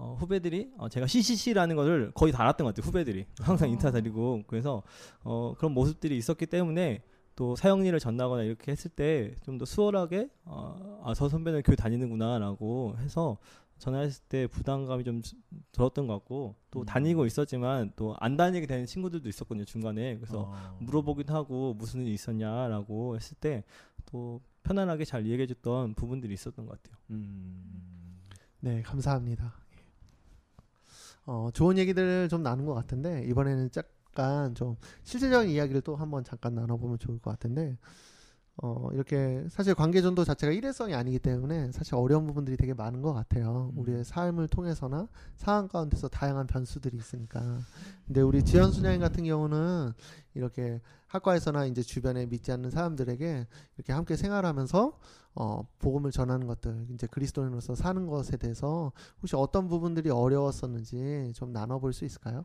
어, 0.00 0.16
후배들이 0.18 0.70
어, 0.78 0.88
제가 0.88 1.06
CCC라는 1.06 1.76
것을 1.76 2.10
거의 2.14 2.32
다 2.32 2.42
알았던 2.42 2.64
것 2.64 2.74
같아요. 2.74 2.88
후배들이 2.88 3.26
항상 3.40 3.68
인사 3.70 3.90
드리고 3.90 4.44
그래서 4.46 4.82
어, 5.22 5.54
그런 5.58 5.72
모습들이 5.72 6.16
있었기 6.16 6.46
때문에 6.46 7.02
또 7.36 7.54
사형리를 7.56 7.98
전하거나 8.00 8.42
이렇게 8.44 8.72
했을 8.72 8.90
때 8.90 9.34
좀 9.44 9.58
더 9.58 9.64
수월하게 9.64 10.28
어, 10.44 11.02
아, 11.04 11.14
저 11.14 11.28
선배는 11.28 11.62
교회 11.62 11.76
다니는구나라고 11.76 12.96
해서 12.98 13.36
전화했을 13.78 14.24
때 14.28 14.46
부담감이 14.46 15.04
좀 15.04 15.22
주- 15.22 15.36
들었던 15.72 16.06
것 16.06 16.12
같고 16.14 16.54
또 16.70 16.80
음. 16.80 16.84
다니고 16.84 17.24
있었지만 17.26 17.92
또 17.96 18.14
안 18.20 18.36
다니게 18.36 18.66
되는 18.66 18.84
친구들도 18.84 19.26
있었거든요 19.28 19.64
중간에 19.64 20.16
그래서 20.16 20.50
어. 20.52 20.76
물어보기도 20.80 21.32
하고 21.34 21.72
무슨 21.74 22.02
일이 22.02 22.12
있었냐라고 22.14 23.16
했을 23.16 23.36
때 23.38 23.64
또 24.06 24.40
편안하게 24.64 25.04
잘 25.04 25.24
얘기해줬던 25.26 25.94
부분들이 25.94 26.34
있었던 26.34 26.66
것 26.66 26.82
같아요. 26.82 26.98
음. 27.10 28.18
네, 28.60 28.82
감사합니다. 28.82 29.54
어, 31.26 31.50
좋은 31.52 31.78
얘기들을 31.78 32.28
좀 32.28 32.42
나눈 32.42 32.66
것 32.66 32.74
같은데 32.74 33.24
이번에는 33.26 33.70
약간 33.76 34.54
좀 34.54 34.76
실질적인 35.04 35.50
이야기를 35.50 35.82
또 35.82 35.96
한번 35.96 36.24
잠깐 36.24 36.54
나눠보면 36.54 36.98
좋을 36.98 37.18
것 37.18 37.30
같은데 37.30 37.76
어, 38.62 38.90
이렇게 38.92 39.46
사실 39.48 39.74
관계전도 39.74 40.24
자체가 40.24 40.52
일회성이 40.52 40.94
아니기 40.94 41.18
때문에 41.18 41.72
사실 41.72 41.94
어려운 41.94 42.26
부분들이 42.26 42.58
되게 42.58 42.74
많은 42.74 43.00
것 43.00 43.14
같아요. 43.14 43.70
음. 43.72 43.78
우리의 43.78 44.04
삶을 44.04 44.48
통해서나 44.48 45.08
상황 45.36 45.66
가운데서 45.66 46.08
다양한 46.08 46.46
변수들이 46.46 46.96
있으니까. 46.96 47.60
근데 48.06 48.20
우리 48.20 48.44
지연 48.44 48.70
순양인 48.70 49.00
같은 49.00 49.24
경우는 49.24 49.92
이렇게 50.34 50.80
학과에서나 51.06 51.66
이제 51.66 51.82
주변에 51.82 52.26
믿지 52.26 52.52
않는 52.52 52.70
사람들에게 52.70 53.46
이렇게 53.76 53.92
함께 53.92 54.16
생활하면서 54.16 54.98
어, 55.36 55.62
복음을 55.78 56.10
전하는 56.10 56.46
것들, 56.46 56.86
이제 56.90 57.06
그리스도인으로서 57.06 57.74
사는 57.74 58.06
것에 58.06 58.36
대해서 58.36 58.92
혹시 59.22 59.36
어떤 59.36 59.68
부분들이 59.68 60.10
어려웠었는지 60.10 61.32
좀 61.34 61.52
나눠볼 61.52 61.92
수 61.92 62.04
있을까요? 62.04 62.44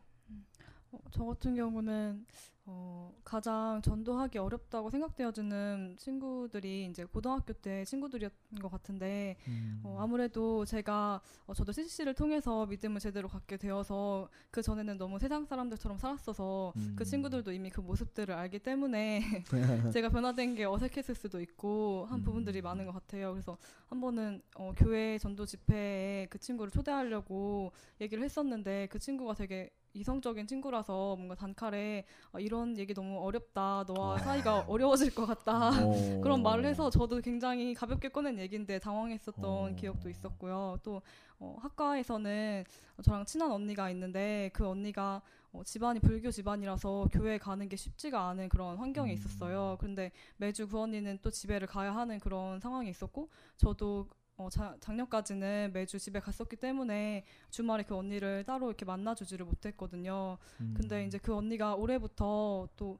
어, 0.92 0.98
저 1.10 1.24
같은 1.24 1.54
경우는 1.56 2.24
어, 2.64 3.05
가장 3.26 3.82
전도하기 3.82 4.38
어렵다고 4.38 4.88
생각되어지는 4.88 5.96
친구들이 5.98 6.86
이제 6.86 7.04
고등학교 7.04 7.52
때 7.52 7.84
친구들이었던 7.84 8.60
것 8.60 8.70
같은데 8.70 9.36
음. 9.48 9.80
어, 9.82 9.96
아무래도 9.98 10.64
제가 10.64 11.20
어, 11.44 11.52
저도 11.52 11.72
CCC를 11.72 12.14
통해서 12.14 12.66
믿음을 12.66 13.00
제대로 13.00 13.26
갖게 13.26 13.56
되어서 13.56 14.28
그 14.52 14.62
전에는 14.62 14.96
너무 14.96 15.18
세상 15.18 15.44
사람들처럼 15.44 15.98
살았어서 15.98 16.72
음. 16.76 16.94
그 16.96 17.04
친구들도 17.04 17.52
이미 17.52 17.68
그 17.68 17.80
모습들을 17.80 18.32
알기 18.32 18.60
때문에 18.60 19.20
제가 19.92 20.08
변화된 20.08 20.54
게 20.54 20.64
어색했을 20.64 21.16
수도 21.16 21.40
있고 21.40 22.06
한 22.08 22.20
음. 22.20 22.24
부분들이 22.24 22.62
많은 22.62 22.86
것 22.86 22.92
같아요. 22.92 23.32
그래서 23.32 23.58
한 23.88 24.00
번은 24.00 24.40
어, 24.54 24.72
교회 24.76 25.18
전도 25.18 25.46
집회에 25.46 26.28
그 26.30 26.38
친구를 26.38 26.70
초대하려고 26.70 27.72
얘기를 28.00 28.22
했었는데 28.22 28.86
그 28.86 29.00
친구가 29.00 29.34
되게 29.34 29.72
이성적인 29.96 30.46
친구라서 30.46 31.16
뭔가 31.16 31.34
단칼에 31.34 32.04
어, 32.32 32.38
이런 32.38 32.76
얘기 32.78 32.94
너무 32.94 33.18
어렵다. 33.24 33.84
너와 33.88 34.16
아. 34.16 34.18
사이가 34.18 34.66
어려워질 34.68 35.14
것 35.14 35.26
같다. 35.26 35.70
어. 35.70 36.20
그런 36.22 36.42
말을 36.42 36.64
해서 36.66 36.90
저도 36.90 37.20
굉장히 37.20 37.74
가볍게 37.74 38.08
꺼낸 38.08 38.38
얘기인데 38.38 38.78
당황했었던 38.78 39.44
어. 39.44 39.74
기억도 39.76 40.08
있었고요. 40.08 40.78
또 40.82 41.02
어, 41.38 41.56
학과에서는 41.60 42.64
저랑 43.02 43.24
친한 43.24 43.50
언니가 43.50 43.90
있는데 43.90 44.50
그 44.52 44.66
언니가 44.66 45.22
어, 45.52 45.62
집안이 45.64 46.00
불교 46.00 46.30
집안이라서 46.30 47.08
교회 47.12 47.38
가는 47.38 47.68
게 47.68 47.76
쉽지가 47.76 48.28
않은 48.28 48.48
그런 48.48 48.76
환경에 48.76 49.12
음. 49.12 49.14
있었어요. 49.14 49.76
그런데 49.80 50.12
매주 50.36 50.68
그 50.68 50.78
언니는 50.78 51.18
또 51.22 51.30
집에를 51.30 51.66
가야 51.66 51.94
하는 51.94 52.18
그런 52.18 52.60
상황이 52.60 52.90
있었고 52.90 53.28
저도 53.56 54.08
어, 54.38 54.50
자, 54.50 54.76
작년까지는 54.80 55.70
매주 55.72 55.98
집에 55.98 56.20
갔었기 56.20 56.56
때문에 56.56 57.24
주말에 57.50 57.84
그 57.84 57.96
언니를 57.96 58.44
따로 58.44 58.66
이렇게 58.68 58.84
만나주지를 58.84 59.46
못했거든요. 59.46 60.36
음. 60.60 60.74
근데 60.76 61.06
이제 61.06 61.18
그 61.18 61.34
언니가 61.34 61.74
올해부터 61.74 62.68
또 62.76 62.98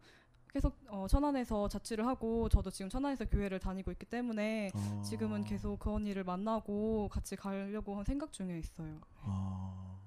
계속 0.51 0.79
어, 0.89 1.07
천안에서 1.07 1.69
자취를 1.69 2.07
하고 2.07 2.49
저도 2.49 2.71
지금 2.71 2.89
천안에서 2.89 3.27
교회를 3.27 3.59
다니고 3.59 3.91
있기 3.93 4.07
때문에 4.07 4.71
어. 4.75 5.03
지금은 5.05 5.45
계속 5.45 5.79
그 5.79 5.93
언니를 5.93 6.25
만나고 6.25 7.11
같이 7.13 7.37
가려고 7.37 7.97
한 7.97 8.05
생각 8.05 8.33
중에 8.33 8.59
있어요. 8.59 8.99
아. 9.21 9.99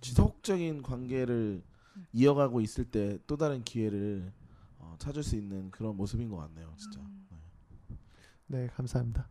지속적인 0.00 0.82
관계를 0.82 1.60
음. 1.96 2.06
이어가고 2.12 2.60
있을 2.60 2.84
때 2.84 3.18
또 3.26 3.36
다른 3.36 3.64
기회를 3.64 4.32
어, 4.78 4.94
찾을 5.00 5.24
수 5.24 5.34
있는 5.34 5.72
그런 5.72 5.96
모습인 5.96 6.28
것 6.30 6.36
같네요, 6.36 6.72
진짜. 6.76 7.00
음. 7.00 7.17
네, 8.48 8.68
감사합니다. 8.74 9.28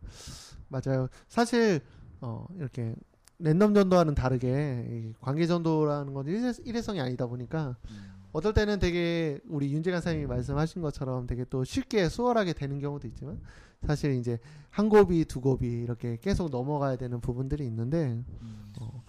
맞아요. 0.68 1.08
사실 1.28 1.80
어, 2.20 2.46
이렇게 2.56 2.94
랜덤 3.38 3.74
전도와는 3.74 4.14
다르게 4.14 4.86
이 4.90 5.12
관계 5.20 5.46
전도라는 5.46 6.12
건 6.12 6.26
일회, 6.26 6.52
일회 6.64 6.82
성이 6.82 7.00
아니다 7.00 7.26
보니까 7.26 7.76
음. 7.90 8.18
어떨 8.32 8.52
때는 8.52 8.78
되게 8.78 9.40
우리 9.48 9.72
윤재 9.72 9.90
간사님이 9.90 10.26
말씀하신 10.26 10.82
것처럼 10.82 11.26
되게 11.26 11.44
또 11.44 11.64
쉽게 11.64 12.08
수월하게 12.08 12.52
되는 12.52 12.78
경우도 12.78 13.06
있지만 13.08 13.40
사실 13.86 14.14
이제 14.14 14.38
한 14.70 14.88
곱이 14.88 15.24
두 15.24 15.40
곱이 15.40 15.66
이렇게 15.66 16.18
계속 16.20 16.50
넘어가야 16.50 16.96
되는 16.96 17.20
부분들이 17.20 17.64
있는데 17.66 18.22
음. 18.42 18.72
어, 18.80 19.04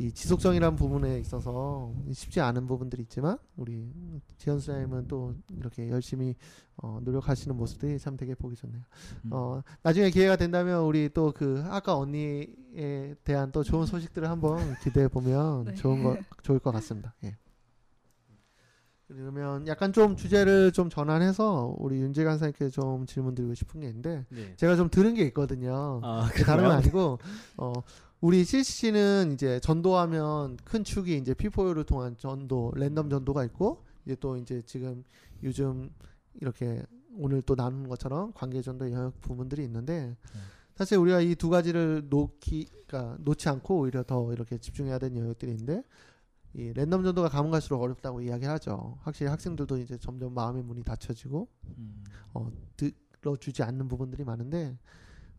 이 0.00 0.12
지속성이라는 0.12 0.76
부분에 0.76 1.18
있어서 1.18 1.92
쉽지 2.12 2.40
않은 2.40 2.66
부분들이 2.66 3.02
있지만 3.02 3.36
우리 3.56 3.92
지현 4.38 4.60
수장님은 4.60 5.08
또 5.08 5.34
이렇게 5.56 5.90
열심히 5.90 6.36
어, 6.76 7.00
노력하시는 7.02 7.54
모습들이 7.56 7.98
참 7.98 8.16
되게 8.16 8.34
보기 8.34 8.56
좋네요. 8.56 8.82
음. 9.26 9.30
어, 9.32 9.62
나중에 9.82 10.10
기회가 10.10 10.36
된다면 10.36 10.84
우리 10.84 11.08
또 11.08 11.30
그 11.40 11.62
아까 11.66 11.96
언니에 11.96 13.14
대한 13.24 13.52
또 13.52 13.62
좋은 13.62 13.86
소식들을 13.86 14.28
한번 14.28 14.74
기대해 14.82 15.08
보면 15.08 15.64
네. 15.72 15.74
좋은 15.74 16.02
거 16.02 16.16
좋을 16.42 16.58
것 16.58 16.70
같습니다. 16.72 17.14
예. 17.24 17.36
그러면 19.06 19.66
약간 19.66 19.92
좀 19.92 20.16
주제를 20.16 20.72
좀 20.72 20.88
전환해서 20.88 21.74
우리 21.78 21.96
윤재 21.96 22.24
간사님께 22.24 22.68
좀 22.68 23.06
질문 23.06 23.34
드리고 23.34 23.54
싶은 23.54 23.80
게 23.80 23.88
있는데 23.88 24.24
네. 24.28 24.54
제가 24.56 24.76
좀 24.76 24.88
들은 24.88 25.14
게 25.14 25.24
있거든요. 25.26 26.00
아, 26.04 26.28
그 26.32 26.44
다른 26.44 26.64
건? 26.64 26.72
아니고 26.72 27.18
어 27.56 27.72
우리 28.20 28.44
CC는 28.44 29.32
이제 29.32 29.60
전도하면 29.60 30.58
큰 30.64 30.84
축이 30.84 31.16
이제 31.16 31.32
피포유를 31.32 31.84
통한 31.84 32.16
전도 32.18 32.72
랜덤 32.76 33.08
전도가 33.08 33.44
있고 33.46 33.84
이제 34.04 34.14
또 34.20 34.36
이제 34.36 34.60
지금 34.66 35.04
요즘 35.42 35.90
이렇게 36.34 36.82
오늘 37.16 37.40
또 37.42 37.54
나누는 37.54 37.88
것처럼 37.88 38.32
관계 38.34 38.60
전도 38.60 38.90
영역 38.92 39.20
부분들이 39.22 39.64
있는데 39.64 40.16
사실 40.74 40.98
우리가 40.98 41.20
이 41.22 41.34
두 41.34 41.48
가지를 41.48 42.08
놓기 42.10 42.68
그러니까 42.86 43.16
놓지 43.22 43.48
않고 43.48 43.78
오히려 43.80 44.02
더 44.02 44.32
이렇게 44.32 44.58
집중해야 44.58 44.98
되는 44.98 45.16
영역들이 45.18 45.50
있는데 45.52 45.82
이 46.52 46.72
랜덤 46.74 47.02
전도가 47.04 47.28
가면 47.28 47.50
갈수록 47.50 47.80
어렵다고 47.80 48.20
이야기하죠. 48.20 48.98
확실히 49.02 49.30
학생들도 49.30 49.78
이제 49.78 49.96
점점 49.96 50.34
마음의 50.34 50.62
문이 50.64 50.82
닫혀지고 50.82 51.48
음. 51.78 52.04
들어주지 53.20 53.62
않는 53.62 53.88
부분들이 53.88 54.24
많은데 54.24 54.76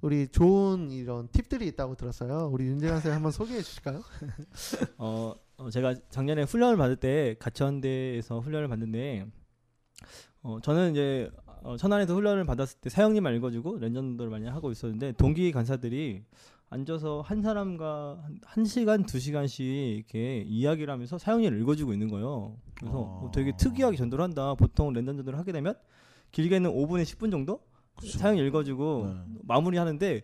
우리 0.01 0.27
좋은 0.27 0.89
이런 0.89 1.27
팁들이 1.27 1.67
있다고 1.67 1.96
들었어요. 1.96 2.50
우리 2.51 2.65
윤재관 2.65 2.96
선생 3.01 3.13
한번 3.13 3.31
소개해 3.31 3.62
주실까요? 3.62 4.01
어, 4.98 5.36
어, 5.58 5.70
제가 5.70 5.93
작년에 6.10 6.43
훈련을 6.43 6.75
받을 6.75 6.96
때 6.96 7.36
가천대에서 7.39 8.39
훈련을 8.39 8.67
받는데 8.67 9.27
어, 10.41 10.60
저는 10.62 10.91
이제 10.91 11.29
어, 11.63 11.77
천안에서 11.77 12.15
훈련을 12.15 12.46
받았을 12.46 12.79
때 12.81 12.89
사형님만 12.89 13.36
읽어주고 13.36 13.77
랜전도를 13.77 14.31
많이 14.31 14.48
하고 14.48 14.72
있었는데 14.72 15.12
동기 15.13 15.51
간사들이 15.51 16.24
앉아서 16.72 17.22
한 17.22 17.43
사람과 17.43 18.22
한, 18.24 18.39
한 18.43 18.65
시간 18.65 19.05
두 19.05 19.20
시간씩 19.20 19.63
이렇게 19.63 20.41
이야기를 20.48 20.91
하면서 20.91 21.20
사용일을 21.20 21.60
읽어주고 21.62 21.93
있는 21.93 22.08
거예요. 22.08 22.58
그래서 22.75 22.98
어. 22.98 23.25
어, 23.25 23.31
되게 23.31 23.55
특이하게 23.55 23.98
전도를 23.98 24.24
한다. 24.24 24.55
보통 24.55 24.93
랜덤 24.93 25.17
전도를 25.17 25.38
하게 25.38 25.51
되면 25.51 25.75
길게는 26.31 26.72
5분에 26.72 27.03
10분 27.03 27.29
정도 27.29 27.62
그쵸. 28.01 28.17
사용일 28.17 28.46
읽어주고 28.48 29.05
네. 29.13 29.39
마무리하는데 29.43 30.22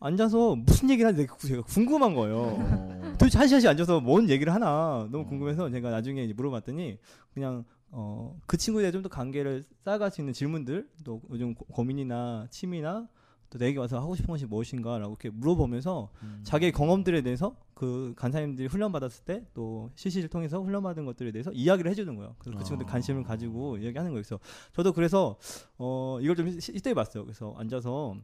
앉아서 0.00 0.56
무슨 0.56 0.90
얘기를 0.90 1.10
하는지 1.10 1.28
제가 1.46 1.62
궁금한 1.62 2.14
거예요. 2.14 2.36
어. 2.58 3.00
도대체 3.18 3.38
한 3.38 3.46
시간씩 3.48 3.68
앉아서 3.68 4.00
뭔 4.00 4.28
얘기를 4.28 4.52
하나 4.52 5.06
너무 5.10 5.24
어. 5.24 5.26
궁금해서 5.26 5.70
제가 5.70 5.90
나중에 5.90 6.24
이제 6.24 6.32
물어봤더니 6.32 6.98
그냥 7.34 7.64
어, 7.90 8.38
그 8.46 8.56
친구에 8.56 8.90
좀더 8.92 9.08
관계를 9.08 9.64
쌓아갈 9.84 10.10
수 10.10 10.20
있는 10.20 10.32
질문들 10.32 10.88
또 11.04 11.20
요즘 11.30 11.54
고- 11.54 11.64
고민이나 11.66 12.46
취미나 12.50 13.08
또 13.50 13.58
내게 13.58 13.78
와서 13.78 13.98
하고 14.00 14.14
싶은 14.14 14.28
것이 14.28 14.46
무엇인가라고 14.46 15.10
이렇게 15.12 15.28
물어보면서 15.30 16.08
음. 16.22 16.40
자기의 16.44 16.70
경험들에 16.72 17.22
대해서 17.22 17.56
그 17.74 18.12
간사님들이 18.16 18.68
훈련 18.68 18.92
받았을 18.92 19.24
때또 19.24 19.90
CC를 19.96 20.28
통해서 20.28 20.62
훈련 20.62 20.82
받은 20.82 21.04
것들에 21.04 21.32
대해서 21.32 21.50
이야기를 21.52 21.90
해주는 21.90 22.14
거예요. 22.14 22.36
그래서 22.38 22.58
그 22.58 22.64
친구들 22.64 22.88
아. 22.88 22.92
관심을 22.92 23.24
가지고 23.24 23.76
이야기하는 23.78 24.12
거예요. 24.12 24.22
그래서 24.22 24.38
저도 24.72 24.92
그래서 24.92 25.36
어 25.78 26.18
이걸 26.22 26.36
좀 26.36 26.50
시- 26.60 26.72
시도해 26.74 26.94
봤어요. 26.94 27.24
그래서 27.24 27.52
앉아서 27.58 28.16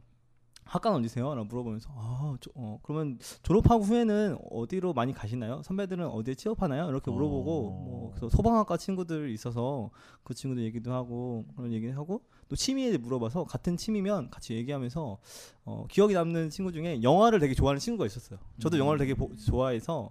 학과는 0.67 0.99
어디세요? 0.99 1.35
라고 1.35 1.45
물어보면서 1.47 1.89
아, 1.95 2.37
저, 2.41 2.51
어, 2.55 2.79
그러면 2.83 3.19
졸업하고 3.43 3.85
후에는 3.85 4.37
어디로 4.51 4.93
많이 4.93 5.13
가시나요? 5.13 5.63
선배들은 5.65 6.07
어디에 6.09 6.35
취업하나요? 6.35 6.89
이렇게 6.89 7.11
물어보고 7.11 7.67
어. 7.69 7.71
뭐 7.71 8.11
그래서 8.15 8.29
소방학과 8.37 8.77
친구들 8.77 9.31
있어서 9.31 9.91
그 10.25 10.35
친구들 10.35 10.65
얘기도 10.65 10.93
하고 10.93 11.45
그런 11.57 11.73
얘기를 11.73 11.97
하고 11.97 12.23
또 12.49 12.57
취미에 12.57 12.97
물어봐서 12.99 13.45
같은 13.45 13.77
취미면 13.77 14.31
같이 14.31 14.55
얘기하면서 14.55 15.19
어, 15.65 15.85
기억에 15.89 16.15
남는 16.15 16.51
친구 16.51 16.73
중에 16.73 17.03
영화를 17.03 17.39
되게 17.39 17.55
좋아하는 17.55 17.79
친구가 17.79 18.07
있었어요. 18.07 18.39
저도 18.59 18.77
음. 18.77 18.81
영화를 18.81 18.99
되게 18.99 19.15
보- 19.15 19.35
좋아해서 19.37 20.11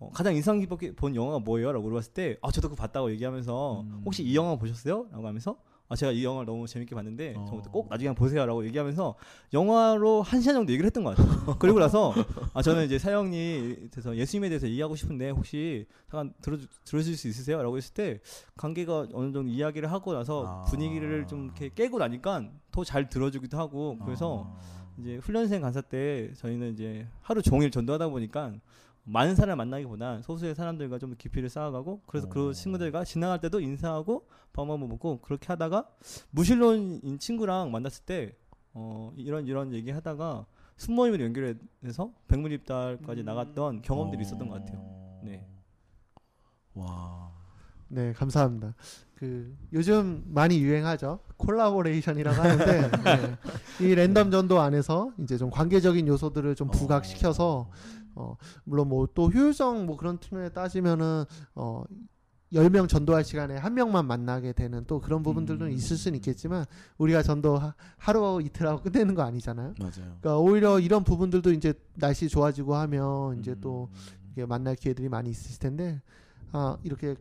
어, 0.00 0.10
가장 0.12 0.34
인상 0.34 0.58
깊게 0.60 0.94
본 0.96 1.14
영화가 1.14 1.40
뭐예요? 1.40 1.72
라고 1.72 1.84
물어봤을 1.84 2.12
때 2.12 2.36
아, 2.42 2.50
저도 2.50 2.68
그거 2.68 2.80
봤다고 2.80 3.10
얘기하면서 3.12 3.80
음. 3.82 4.02
혹시 4.04 4.22
이 4.24 4.34
영화 4.36 4.56
보셨어요? 4.56 5.06
라고 5.10 5.26
하면서 5.26 5.56
아 5.88 5.96
제가 5.96 6.12
이 6.12 6.22
영화를 6.22 6.46
너무 6.46 6.66
재밌게 6.66 6.94
봤는데 6.94 7.34
어. 7.36 7.46
저부터 7.48 7.70
꼭 7.70 7.88
나중에 7.88 8.08
한번 8.08 8.22
보세요라고 8.22 8.64
얘기하면서 8.66 9.14
영화로 9.54 10.22
한 10.22 10.40
시간 10.40 10.54
정도 10.56 10.72
얘기를 10.72 10.86
했던 10.86 11.02
것 11.02 11.16
같아요. 11.16 11.56
그리고 11.58 11.78
나서 11.78 12.12
아 12.52 12.60
저는 12.60 12.84
이제 12.84 12.98
사형이 12.98 13.88
돼서 13.90 14.14
예수님에 14.14 14.48
대해서 14.50 14.68
얘기하고 14.68 14.96
싶은데 14.96 15.30
혹시 15.30 15.86
잠깐 16.10 16.34
들어 16.42 16.58
들어줄 16.84 17.16
수 17.16 17.28
있으세요?라고 17.28 17.76
했을 17.76 17.94
때 17.94 18.20
관계가 18.56 19.08
어느 19.14 19.32
정도 19.32 19.48
이야기를 19.48 19.90
하고 19.90 20.12
나서 20.12 20.44
아. 20.46 20.62
분위기를 20.64 21.26
좀 21.26 21.46
이렇게 21.46 21.70
깨고 21.74 21.98
나니까 21.98 22.50
더 22.70 22.84
잘 22.84 23.08
들어주기도 23.08 23.58
하고 23.58 23.98
그래서 24.04 24.46
아. 24.54 24.78
이제 24.98 25.16
훈련생 25.16 25.62
간사 25.62 25.80
때 25.82 26.32
저희는 26.36 26.72
이제 26.74 27.08
하루 27.22 27.40
종일 27.42 27.70
전도하다 27.70 28.08
보니까 28.08 28.52
많은 29.08 29.34
사람을 29.34 29.56
만나기보다 29.56 30.22
소수의 30.22 30.54
사람들과 30.54 30.98
좀 30.98 31.14
깊이를 31.16 31.48
쌓아가고 31.48 32.02
그래서 32.06 32.26
어. 32.26 32.30
그 32.30 32.52
친구들과 32.52 33.04
지나갈 33.04 33.40
때도 33.40 33.60
인사하고 33.60 34.26
밥 34.52 34.62
한번 34.68 34.88
먹고 34.88 35.20
그렇게 35.20 35.46
하다가 35.46 35.88
무신론인 36.30 37.18
친구랑 37.18 37.70
만났을 37.70 38.04
때 38.04 38.36
어, 38.74 39.12
이런 39.16 39.46
이런 39.46 39.72
얘기 39.72 39.90
하다가 39.90 40.46
순모임으로 40.76 41.24
연결해서 41.24 42.12
백문입달까지 42.28 43.22
음. 43.22 43.24
나갔던 43.24 43.82
경험들이 43.82 44.22
있었던 44.22 44.48
것 44.48 44.54
같아요. 44.54 44.78
어. 44.78 45.20
네. 45.24 45.46
와. 46.74 47.32
네, 47.88 48.12
감사합니다. 48.12 48.74
그 49.14 49.56
요즘 49.72 50.22
많이 50.26 50.60
유행하죠. 50.60 51.18
collaboration이라고 51.38 52.40
하는데 52.40 52.90
네. 53.80 53.84
이 53.84 53.94
랜덤 53.94 54.30
전도 54.30 54.60
안에서 54.60 55.12
이제 55.18 55.36
좀 55.36 55.50
관계적인 55.50 56.06
요소들을 56.06 56.54
좀 56.54 56.70
부각시켜서 56.70 57.68
어, 58.18 58.36
물론 58.64 58.88
뭐 58.88 59.06
또 59.14 59.30
효율성 59.30 59.86
뭐 59.86 59.96
그런 59.96 60.18
측면에 60.20 60.50
따지면은 60.50 61.24
어 61.54 61.84
10명 62.52 62.88
전도할 62.88 63.24
시간에 63.24 63.56
한 63.56 63.74
명만 63.74 64.06
만나게 64.06 64.52
되는 64.54 64.82
또 64.86 65.00
그런 65.00 65.22
부분들도 65.22 65.66
음. 65.66 65.70
있을 65.70 65.96
수는 65.98 66.16
있겠지만 66.16 66.64
우리가 66.96 67.22
전도 67.22 67.58
하, 67.58 67.74
하루 67.98 68.40
이틀 68.42 68.66
하고 68.66 68.82
끝내는 68.82 69.14
거 69.14 69.22
아니잖아요. 69.22 69.74
맞아요. 69.78 69.92
그러니까 70.20 70.38
오히려 70.38 70.80
이런 70.80 71.04
부분들도 71.04 71.52
이제 71.52 71.74
날씨 71.94 72.28
좋아지고 72.28 72.74
하면 72.76 73.38
이제 73.38 73.50
음. 73.52 73.60
또 73.60 73.88
이렇게 74.34 74.46
만날 74.46 74.76
기회들이 74.76 75.08
많이 75.10 75.28
있으실 75.30 75.58
텐데 75.58 76.00
아 76.52 76.78
이렇게 76.84 77.14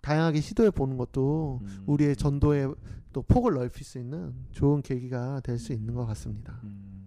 다양하게 0.00 0.40
시도해 0.40 0.70
보는 0.70 0.96
것도 0.96 1.60
음. 1.62 1.82
우리의 1.86 2.14
전도의 2.16 2.72
또 3.12 3.22
폭을 3.22 3.54
넓힐 3.54 3.84
수 3.84 3.98
있는 3.98 4.32
좋은 4.52 4.80
계기가 4.82 5.40
될 5.40 5.58
수 5.58 5.72
있는 5.72 5.92
것 5.94 6.06
같습니다. 6.06 6.60
음. 6.64 7.01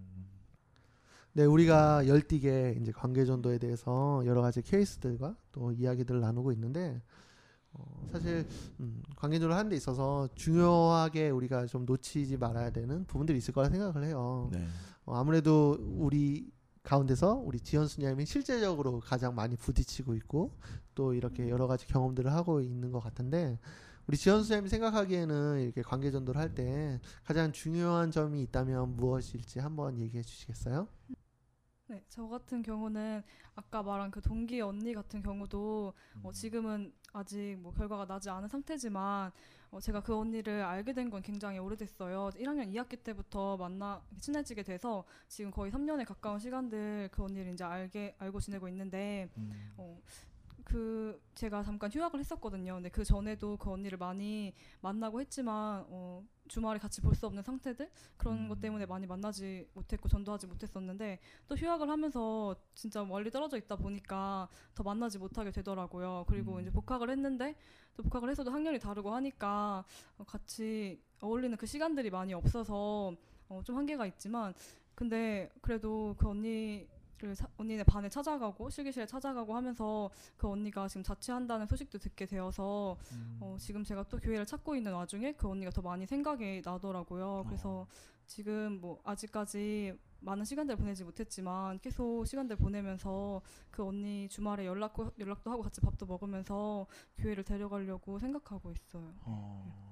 네, 1.36 1.44
우리가 1.44 2.06
열띠게 2.08 2.78
이제 2.80 2.92
관계 2.92 3.26
전도에 3.26 3.58
대해서 3.58 4.22
여러 4.24 4.40
가지 4.40 4.62
케이스들과 4.62 5.36
또 5.52 5.70
이야기들을 5.70 6.18
나누고 6.18 6.50
있는데 6.52 7.02
어, 7.74 8.06
사실 8.10 8.46
음, 8.80 9.02
관계 9.16 9.36
전도를 9.38 9.54
하는 9.54 9.68
데 9.68 9.76
있어서 9.76 10.30
중요하게 10.34 11.28
우리가 11.28 11.66
좀 11.66 11.84
놓치지 11.84 12.38
말아야 12.38 12.70
되는 12.70 13.04
부분들이 13.04 13.36
있을 13.36 13.52
거라 13.52 13.68
생각을 13.68 14.04
해요. 14.04 14.48
네. 14.50 14.66
어, 15.04 15.16
아무래도 15.16 15.76
우리 15.98 16.50
가운데서 16.82 17.34
우리 17.34 17.60
지현 17.60 17.86
수녀님이 17.86 18.24
실제적으로 18.24 19.00
가장 19.00 19.34
많이 19.34 19.56
부딪히고 19.56 20.14
있고 20.14 20.52
또 20.94 21.12
이렇게 21.12 21.50
여러 21.50 21.66
가지 21.66 21.86
경험들을 21.86 22.32
하고 22.32 22.62
있는 22.62 22.92
것 22.92 23.00
같은데 23.00 23.58
우리 24.06 24.16
지현 24.16 24.42
수녀님이 24.42 24.70
생각하기에는 24.70 25.60
이렇게 25.60 25.82
관계 25.82 26.10
전도를 26.10 26.40
할 26.40 26.54
때 26.54 26.98
가장 27.24 27.52
중요한 27.52 28.10
점이 28.10 28.40
있다면 28.44 28.96
무엇일지 28.96 29.58
한번 29.58 29.98
얘기해 29.98 30.22
주시겠어요? 30.22 30.88
네, 31.88 32.02
저 32.08 32.26
같은 32.26 32.62
경우는 32.62 33.22
아까 33.54 33.80
말한 33.82 34.10
그 34.10 34.20
동기 34.20 34.60
언니 34.60 34.92
같은 34.92 35.22
경우도 35.22 35.92
어, 36.24 36.32
지금은 36.32 36.92
아직 37.12 37.56
뭐 37.60 37.72
결과가 37.72 38.06
나지 38.06 38.28
않은 38.28 38.48
상태지만 38.48 39.30
어, 39.70 39.80
제가 39.80 40.02
그 40.02 40.16
언니를 40.16 40.62
알게 40.64 40.92
된 40.92 41.10
건 41.10 41.22
굉장히 41.22 41.58
오래됐어요. 41.60 42.30
1학년 42.34 42.72
2학기 42.72 43.00
때부터 43.04 43.56
만나 43.56 44.02
친해지게 44.18 44.64
돼서 44.64 45.04
지금 45.28 45.52
거의 45.52 45.70
3년에 45.70 46.04
가까운 46.04 46.40
시간들 46.40 47.08
그 47.12 47.22
언니를 47.22 47.52
이제 47.52 47.62
알게 47.62 48.16
알고 48.18 48.40
지내고 48.40 48.66
있는데 48.68 49.28
음. 49.36 49.72
어, 49.76 50.00
그 50.64 51.22
제가 51.36 51.62
잠깐 51.62 51.88
휴학을 51.92 52.18
했었거든요. 52.18 52.74
근데 52.74 52.88
그 52.88 53.04
전에도 53.04 53.56
그 53.58 53.70
언니를 53.70 53.96
많이 53.98 54.52
만나고 54.80 55.20
했지만 55.20 55.84
어, 55.88 56.24
주말에 56.48 56.78
같이 56.78 57.00
볼 57.00 57.14
수 57.16 57.26
없는 57.26 57.42
상태들 57.42 57.90
그런 58.16 58.38
음. 58.38 58.48
것 58.48 58.60
때문에 58.60 58.86
많이 58.86 59.06
만나지 59.06 59.68
못했고 59.74 60.08
전도하지 60.08 60.46
못했었는데 60.46 61.18
또 61.48 61.54
휴학을 61.56 61.88
하면서 61.88 62.54
진짜 62.74 63.02
멀리 63.04 63.30
떨어져 63.30 63.56
있다 63.56 63.76
보니까 63.76 64.48
더 64.74 64.82
만나지 64.82 65.18
못하게 65.18 65.50
되더라고요. 65.50 66.24
그리고 66.28 66.56
음. 66.56 66.60
이제 66.60 66.70
복학을 66.70 67.10
했는데 67.10 67.54
또 67.96 68.02
복학을 68.02 68.28
해서도 68.30 68.50
학년이 68.50 68.78
다르고 68.78 69.14
하니까 69.14 69.84
어, 70.18 70.24
같이 70.24 71.00
어울리는 71.20 71.56
그 71.56 71.66
시간들이 71.66 72.10
많이 72.10 72.34
없어서 72.34 73.14
어, 73.48 73.62
좀 73.64 73.76
한계가 73.76 74.06
있지만 74.06 74.52
근데 74.94 75.50
그래도 75.62 76.14
그 76.18 76.28
언니 76.28 76.86
를 77.18 77.34
사- 77.34 77.48
언니네 77.56 77.84
반에 77.84 78.10
찾아가고 78.10 78.68
실기실에 78.68 79.06
찾아가고 79.06 79.56
하면서 79.56 80.10
그 80.36 80.48
언니가 80.48 80.86
지금 80.86 81.02
자취한다는 81.02 81.66
소식도 81.66 81.98
듣게 81.98 82.26
되어서 82.26 82.98
음. 83.12 83.38
어, 83.40 83.56
지금 83.58 83.82
제가 83.84 84.02
또 84.10 84.18
교회를 84.18 84.44
찾고 84.44 84.76
있는 84.76 84.92
와중에 84.92 85.32
그 85.32 85.48
언니가 85.48 85.70
더 85.70 85.80
많이 85.80 86.06
생각이 86.06 86.60
나더라고요. 86.62 87.44
그래서 87.46 87.86
지금 88.26 88.80
뭐 88.82 89.00
아직까지 89.04 89.94
많은 90.20 90.44
시간들을 90.44 90.76
보내지 90.76 91.04
못했지만 91.04 91.78
계속 91.80 92.26
시간들 92.26 92.56
보내면서 92.56 93.40
그 93.70 93.82
언니 93.82 94.28
주말에 94.28 94.66
연락 94.66 94.94
연락도 95.18 95.50
하고 95.50 95.62
같이 95.62 95.80
밥도 95.80 96.04
먹으면서 96.04 96.86
교회를 97.16 97.44
데려가려고 97.44 98.18
생각하고 98.18 98.72
있어요. 98.72 99.14
어. 99.22 99.86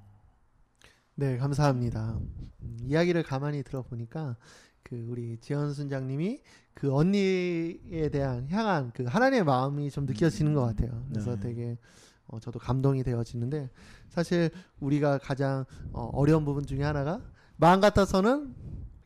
네, 1.16 1.36
감사합니다. 1.38 2.18
음, 2.62 2.78
이야기를 2.82 3.22
가만히 3.22 3.62
들어보니까 3.62 4.36
그 4.84 5.04
우리 5.08 5.36
지현 5.40 5.72
순장님이 5.72 6.40
그 6.74 6.94
언니에 6.94 8.08
대한 8.12 8.48
향한 8.50 8.92
그 8.94 9.04
하나님의 9.04 9.44
마음이 9.44 9.90
좀 9.90 10.06
느껴지는 10.06 10.54
것 10.54 10.62
같아요. 10.62 11.04
그래서 11.08 11.34
네. 11.36 11.40
되게 11.40 11.78
어, 12.26 12.38
저도 12.38 12.58
감동이 12.58 13.02
되어지는데 13.02 13.70
사실 14.08 14.50
우리가 14.80 15.18
가장 15.18 15.64
어, 15.92 16.10
어려운 16.12 16.44
부분 16.44 16.66
중에 16.66 16.82
하나가 16.82 17.20
마음 17.56 17.80
같아서는 17.80 18.54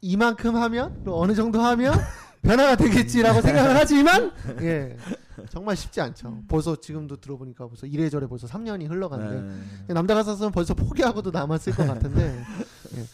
이만큼 0.01 0.57
하면 0.57 1.03
또 1.05 1.21
어느 1.21 1.35
정도 1.35 1.61
하면 1.61 1.95
변화가 2.43 2.77
되겠지라고 2.77 3.41
생각을 3.41 3.77
하지만 3.77 4.33
예 4.62 4.97
정말 5.51 5.77
쉽지 5.77 6.01
않죠. 6.01 6.43
벌써 6.49 6.77
지금도 6.77 7.17
들어보니까 7.17 7.67
벌써 7.69 7.87
이래저래 7.87 8.27
벌써 8.27 8.47
3년이 8.47 8.88
흘러갔는데 8.88 9.64
네. 9.88 9.95
남자 9.95 10.14
같았으면 10.14 10.53
벌써 10.53 10.75
포기하고도 10.75 11.31
남았을 11.31 11.75
것 11.75 11.87
같은데 11.87 12.43
예. 12.97 13.05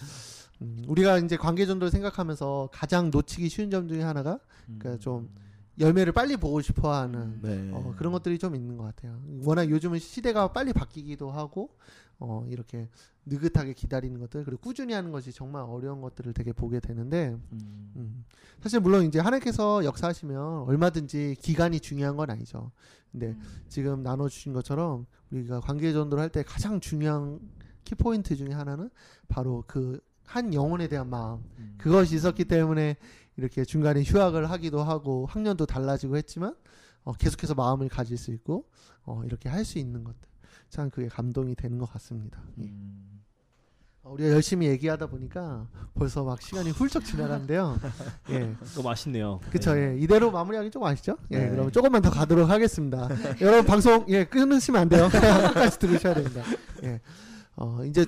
음, 0.64 0.84
우리가 0.88 1.18
이제 1.18 1.36
관계전도를 1.36 1.90
생각하면서 1.90 2.70
가장 2.72 3.10
놓치기 3.10 3.48
쉬운 3.48 3.70
점 3.70 3.88
중에 3.88 4.02
하나가 4.02 4.38
그러니까 4.64 4.98
좀 4.98 5.28
열매를 5.78 6.12
빨리 6.12 6.36
보고 6.36 6.60
싶어하는 6.60 7.40
네. 7.42 7.70
어, 7.72 7.94
그런 7.96 8.12
것들이 8.12 8.38
좀 8.38 8.54
있는 8.54 8.76
것 8.76 8.84
같아요. 8.84 9.20
워낙 9.44 9.68
요즘은 9.68 9.98
시대가 9.98 10.52
빨리 10.52 10.72
바뀌기도 10.72 11.30
하고 11.30 11.70
어, 12.20 12.46
이렇게 12.48 12.88
느긋하게 13.26 13.72
기다리는 13.72 14.20
것들 14.20 14.44
그리고 14.44 14.60
꾸준히 14.60 14.92
하는 14.94 15.10
것이 15.10 15.32
정말 15.32 15.62
어려운 15.62 16.00
것들을 16.00 16.32
되게 16.32 16.52
보게 16.52 16.78
되는데 16.78 17.36
음. 17.52 17.92
음, 17.96 18.24
사실 18.60 18.78
물론 18.80 19.04
이제 19.04 19.18
하나님께서 19.18 19.84
역사하시면 19.84 20.62
얼마든지 20.62 21.36
기간이 21.40 21.80
중요한 21.80 22.16
건 22.16 22.30
아니죠. 22.30 22.70
근데 23.10 23.28
음. 23.28 23.42
지금 23.68 24.02
나눠주신 24.02 24.52
것처럼 24.52 25.06
우리가 25.30 25.60
관계 25.60 25.92
전도를 25.92 26.22
할 26.22 26.28
때 26.30 26.42
가장 26.44 26.78
중요한 26.80 27.40
키포인트 27.84 28.36
중에 28.36 28.52
하나는 28.52 28.90
바로 29.28 29.64
그 29.66 30.00
한 30.24 30.52
영혼에 30.54 30.88
대한 30.88 31.08
마음 31.10 31.40
음. 31.58 31.74
그것이 31.78 32.16
있었기 32.16 32.44
때문에 32.46 32.96
이렇게 33.36 33.64
중간에 33.64 34.02
휴학을 34.02 34.50
하기도 34.50 34.82
하고 34.82 35.26
학년도 35.26 35.66
달라지고 35.66 36.16
했지만 36.16 36.54
어, 37.04 37.12
계속해서 37.12 37.54
마음을 37.54 37.88
가질 37.88 38.16
수 38.16 38.32
있고 38.32 38.68
어, 39.04 39.22
이렇게 39.24 39.48
할 39.48 39.64
수 39.64 39.78
있는 39.78 40.04
것들 40.04 40.18
참 40.70 40.90
그게 40.90 41.08
감동이 41.08 41.54
되는 41.54 41.78
것 41.78 41.90
같습니다. 41.92 42.40
예. 42.58 42.64
음. 42.64 43.20
어, 44.02 44.12
우리가 44.12 44.30
열심히 44.30 44.66
얘기하다 44.66 45.06
보니까 45.06 45.66
벌써 45.94 46.24
막 46.24 46.40
시간이 46.42 46.70
훌쩍 46.70 47.04
지나갔는데요. 47.04 47.78
예, 48.30 48.54
너무 48.74 48.88
맛있네요. 48.88 49.40
그쵸. 49.50 49.76
예, 49.78 49.96
이대로 49.98 50.30
마무리하기 50.30 50.70
조금 50.70 50.86
아시죠? 50.86 51.16
예, 51.30 51.38
네. 51.38 51.50
그럼 51.50 51.70
조금만 51.72 52.02
더 52.02 52.10
가도록 52.10 52.50
하겠습니다. 52.50 53.08
여러분 53.40 53.64
방송 53.64 54.04
예 54.08 54.24
끊으시면 54.24 54.82
안 54.82 54.88
돼요. 54.90 55.08
끝까지 55.12 55.78
들으셔야 55.78 56.14
됩니다. 56.14 56.42
예, 56.82 57.00
어 57.56 57.82
이제 57.86 58.04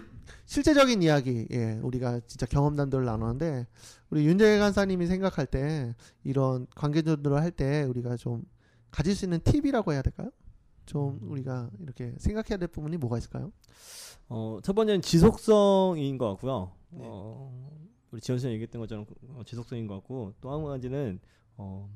실제적인 0.46 1.02
이야기, 1.02 1.46
예, 1.50 1.78
우리가 1.82 2.20
진짜 2.26 2.46
경험담들을 2.46 3.04
나누는데 3.04 3.66
우리 4.10 4.26
윤재 4.26 4.58
간사님이 4.58 5.06
생각할 5.06 5.46
때 5.46 5.94
이런 6.24 6.66
관계전도를 6.74 7.36
할때 7.38 7.82
우리가 7.82 8.16
좀 8.16 8.44
가질 8.90 9.14
수 9.14 9.24
있는 9.24 9.40
팁이라고 9.40 9.92
해야 9.92 10.02
될까요? 10.02 10.30
좀 10.86 11.18
우리가 11.22 11.68
이렇게 11.80 12.14
생각해야 12.18 12.58
될 12.58 12.68
부분이 12.68 12.96
뭐가 12.96 13.18
있을까요? 13.18 13.50
어, 14.28 14.58
첫 14.62 14.72
번째는 14.74 15.02
지속성인 15.02 16.16
것 16.16 16.28
같고요. 16.30 16.72
네. 16.90 17.00
어, 17.02 17.70
우리 18.12 18.20
지현 18.20 18.38
씨가 18.38 18.52
얘기했던 18.52 18.80
것처럼 18.80 19.04
어, 19.30 19.42
지속성인 19.44 19.88
것 19.88 19.94
같고 19.94 20.32
또 20.40 20.52
한 20.52 20.64
가지는 20.64 21.18
어, 21.56 21.90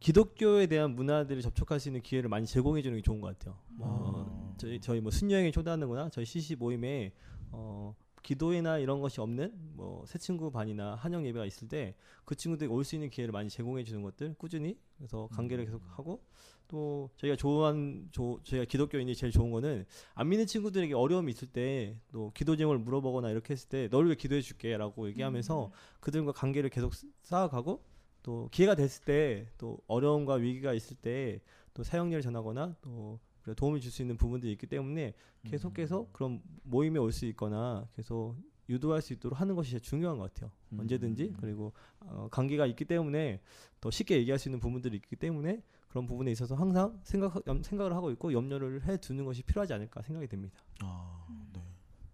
기독교에 0.00 0.66
대한 0.66 0.94
문화들을 0.94 1.42
접촉할 1.42 1.80
수 1.80 1.88
있는 1.88 2.00
기회를 2.02 2.28
많이 2.28 2.46
제공해 2.46 2.82
주는 2.82 2.96
게 2.96 3.02
좋은 3.02 3.20
것 3.20 3.36
같아요. 3.38 3.58
어, 3.78 4.54
저희 4.58 4.80
저희 4.80 5.00
뭐 5.00 5.10
순여행에 5.10 5.50
초대하는거나. 5.50 6.10
저희 6.10 6.24
CC 6.24 6.56
모임에 6.56 7.12
어, 7.50 7.94
기도회나 8.22 8.78
이런 8.78 9.00
것이 9.00 9.20
없는 9.20 9.52
뭐 9.74 10.04
새 10.06 10.18
친구 10.18 10.50
반이나 10.50 10.94
한영 10.94 11.24
예배가 11.26 11.44
있을 11.46 11.68
때 11.68 11.94
그 12.24 12.34
친구들이 12.34 12.68
올 12.70 12.84
수 12.84 12.94
있는 12.94 13.08
기회를 13.10 13.32
많이 13.32 13.48
제공해 13.48 13.84
주는 13.84 14.02
것들 14.02 14.34
꾸준히 14.38 14.76
그래서 14.98 15.28
관계를 15.32 15.64
계속 15.64 15.82
하고 15.96 16.22
또 16.68 17.08
저희가 17.16 17.36
좋아한 17.36 18.08
조, 18.12 18.38
저희가 18.44 18.66
기독교인이 18.66 19.14
제일 19.16 19.32
좋은 19.32 19.50
거는 19.50 19.86
안 20.14 20.28
믿는 20.28 20.46
친구들에게 20.46 20.92
어려움이 20.94 21.32
있을 21.32 21.48
때 21.48 21.96
또 22.12 22.30
기도 22.34 22.54
제목을 22.56 22.78
물어보거나 22.78 23.30
이렇게 23.30 23.54
했을 23.54 23.68
때 23.70 23.88
너를 23.90 24.08
위해 24.08 24.16
기도해 24.16 24.42
줄게라고 24.42 25.08
얘기하면서 25.08 25.70
그들과 26.00 26.32
관계를 26.32 26.68
계속 26.70 26.92
쌓아가고 27.22 27.82
또 28.22 28.48
기회가 28.52 28.74
됐을 28.74 29.04
때 29.04 29.46
또 29.58 29.78
어려움과 29.86 30.34
위기가 30.34 30.72
있을 30.74 30.96
때 30.96 31.40
또 31.74 31.82
사형리를 31.84 32.20
전하거나 32.22 32.74
또 32.82 33.20
도움을 33.56 33.80
줄 33.80 33.90
수 33.92 34.02
있는 34.02 34.16
부분들이 34.16 34.52
있기 34.52 34.66
때문에 34.66 35.14
계속해서 35.50 36.08
그런 36.12 36.42
모임에 36.64 36.98
올 36.98 37.12
수 37.12 37.24
있거나 37.26 37.88
계속 37.96 38.36
유도할 38.68 39.00
수 39.00 39.12
있도록 39.14 39.40
하는 39.40 39.54
것이 39.54 39.70
제일 39.70 39.80
중요한 39.80 40.18
것 40.18 40.24
같아요. 40.34 40.50
음. 40.72 40.80
언제든지 40.80 41.34
그리고 41.40 41.72
어, 42.00 42.28
관계가 42.30 42.66
있기 42.66 42.84
때문에 42.84 43.40
더 43.80 43.90
쉽게 43.90 44.18
얘기할 44.18 44.38
수 44.38 44.48
있는 44.48 44.58
부분들이 44.60 44.96
있기 44.96 45.16
때문에 45.16 45.62
그런 45.88 46.04
부분에 46.06 46.30
있어서 46.32 46.54
항상 46.56 47.00
생각 47.04 47.40
염- 47.46 47.62
생각을 47.62 47.94
하고 47.94 48.10
있고 48.10 48.32
염려를 48.34 48.84
해 48.86 48.98
두는 48.98 49.24
것이 49.24 49.42
필요하지 49.42 49.72
않을까 49.72 50.02
생각이 50.02 50.26
됩니다. 50.26 50.58
아, 50.82 51.24
네. 51.30 51.47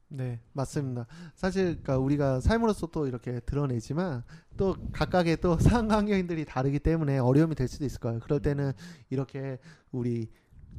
네, 0.09 0.40
맞습니다. 0.53 1.07
사실 1.35 1.64
그러니까 1.64 1.99
우리가 1.99 2.40
삶으로서 2.40 2.87
또 2.88 3.07
이렇게 3.07 3.40
드러내지만 3.40 4.23
또 4.57 4.77
각각의 4.93 5.38
또 5.38 5.57
상관계인들이 5.59 6.45
다르기 6.45 6.79
때문에 6.79 7.19
어려움이 7.19 7.55
될 7.55 7.67
수도 7.69 7.85
있을 7.85 7.99
거예요. 8.01 8.21
그럴 8.21 8.40
때는 8.40 8.73
이렇게 9.11 9.59
우리 9.90 10.31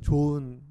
좋은 0.01 0.61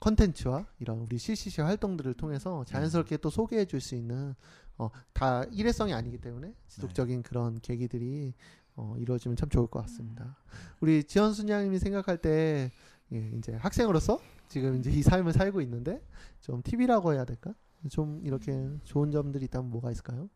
컨텐츠와 0.00 0.66
이런 0.80 0.98
우리 0.98 1.18
CCC 1.18 1.62
활동들을 1.62 2.14
통해서 2.14 2.64
자연스럽게 2.64 3.18
또 3.18 3.30
소개해 3.30 3.64
줄 3.66 3.80
수 3.80 3.94
있는 3.94 4.34
어, 4.78 4.90
다 5.12 5.44
일회성이 5.52 5.92
아니기 5.92 6.18
때문에 6.18 6.54
지속적인 6.68 7.22
그런 7.22 7.60
계기들이 7.60 8.34
어, 8.74 8.96
이루어지면 8.98 9.36
참 9.36 9.48
좋을 9.48 9.66
것 9.66 9.80
같습니다. 9.82 10.36
우리 10.80 11.04
지현 11.04 11.34
순양님이 11.34 11.78
생각할 11.78 12.18
때 12.18 12.70
예, 13.12 13.30
이제 13.36 13.52
학생으로서 13.52 14.18
지금 14.48 14.78
이제 14.78 14.90
이 14.90 15.02
삶을 15.02 15.32
살고 15.32 15.60
있는데 15.62 16.00
좀 16.40 16.62
팁이라고 16.62 17.12
해야 17.12 17.24
될까? 17.24 17.54
좀 17.90 18.20
이렇게 18.24 18.52
좋은 18.84 19.10
점들이 19.10 19.44
있다면 19.46 19.70
뭐가 19.70 19.90
있을까요? 19.90 20.28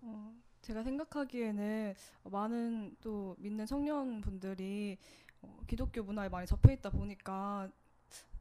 어, 0.00 0.32
제가 0.62 0.82
생각하기에는 0.82 1.94
많은 2.24 2.96
또 3.00 3.36
믿는 3.38 3.66
청년분들이 3.66 4.98
어, 5.42 5.60
기독교 5.66 6.02
문화에 6.02 6.28
많이 6.28 6.46
접해 6.46 6.74
있다 6.74 6.90
보니까 6.90 7.70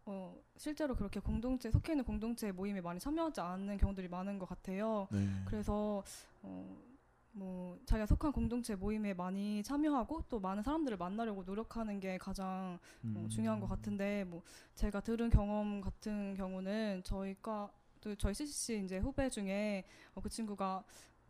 어, 0.05 0.35
실제로 0.55 0.95
그렇게 0.95 1.19
공동체 1.19 1.69
속해 1.69 1.91
있는 1.91 2.05
공동체 2.05 2.51
모임에 2.51 2.79
많이 2.81 2.99
참여하지 2.99 3.41
않는 3.41 3.77
경우들이 3.77 4.07
많은 4.07 4.39
것 4.39 4.47
같아요. 4.47 5.07
네. 5.11 5.27
그래서 5.45 6.01
어, 6.41 6.77
뭐 7.33 7.77
자기가 7.85 8.05
속한 8.05 8.31
공동체 8.31 8.75
모임에 8.75 9.13
많이 9.13 9.61
참여하고 9.63 10.23
또 10.29 10.39
많은 10.39 10.63
사람들을 10.63 10.97
만나려고 10.97 11.43
노력하는 11.43 11.99
게 11.99 12.17
가장 12.17 12.79
어, 13.03 13.05
음. 13.05 13.29
중요한 13.29 13.59
것 13.59 13.67
같은데 13.67 14.23
뭐 14.23 14.41
제가 14.75 15.01
들은 15.01 15.29
경험 15.29 15.81
같은 15.81 16.33
경우는 16.35 17.03
저희과 17.03 17.71
또 18.07 18.15
저희 18.15 18.33
CCC 18.33 18.83
이제 18.85 18.99
후배 18.99 19.29
중에 19.29 19.83
어, 20.13 20.21
그 20.21 20.29
친구가 20.29 20.81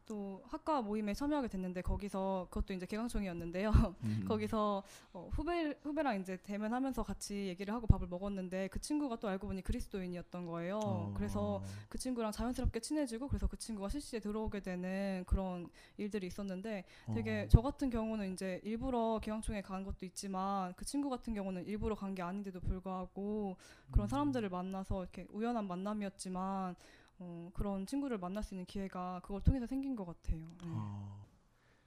또 0.07 0.41
학과 0.47 0.81
모임에 0.81 1.13
참여하게 1.13 1.49
됐는데 1.49 1.81
거기서 1.81 2.47
그것도 2.49 2.73
이제 2.73 2.85
개강총이었는데요. 2.85 3.71
음. 4.03 4.25
거기서 4.27 4.83
어, 5.13 5.29
후배 5.31 5.77
후배랑 5.83 6.21
이제 6.21 6.37
대면하면서 6.43 7.03
같이 7.03 7.47
얘기를 7.47 7.73
하고 7.73 7.85
밥을 7.87 8.07
먹었는데 8.07 8.69
그 8.69 8.79
친구가 8.79 9.17
또 9.19 9.27
알고 9.27 9.47
보니 9.47 9.61
그리스도인이었던 9.61 10.45
거예요. 10.45 10.79
어. 10.81 11.13
그래서 11.15 11.61
그 11.89 11.97
친구랑 11.97 12.31
자연스럽게 12.31 12.79
친해지고 12.79 13.27
그래서 13.27 13.47
그 13.47 13.57
친구가 13.57 13.89
CC에 13.89 14.19
들어오게 14.19 14.61
되는 14.61 15.23
그런 15.27 15.69
일들이 15.97 16.27
있었는데 16.27 16.85
되게 17.13 17.43
어. 17.43 17.47
저 17.49 17.61
같은 17.61 17.89
경우는 17.89 18.33
이제 18.33 18.59
일부러 18.63 19.19
기왕총회 19.21 19.61
간 19.61 19.83
것도 19.83 20.05
있지만 20.05 20.73
그 20.75 20.85
친구 20.85 21.09
같은 21.09 21.33
경우는 21.33 21.65
일부러 21.65 21.95
간 21.95 22.07
게 22.17 22.21
아닌데도 22.23 22.61
불구하고 22.61 23.57
그런 23.91 24.05
음. 24.05 24.09
사람들을 24.09 24.49
만나서 24.49 25.01
이렇게 25.03 25.27
우연한 25.29 25.67
만남이었지만 25.67 26.75
어, 27.19 27.49
그런 27.53 27.85
친구를 27.85 28.17
만날 28.17 28.43
수 28.43 28.53
있는 28.53 28.65
기회가 28.65 29.19
그걸 29.23 29.41
통해서 29.41 29.65
생긴 29.65 29.95
것 29.95 30.05
같아요. 30.05 30.39
네. 30.61 30.67
어. 30.69 31.25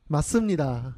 맞습니다. 0.09 0.95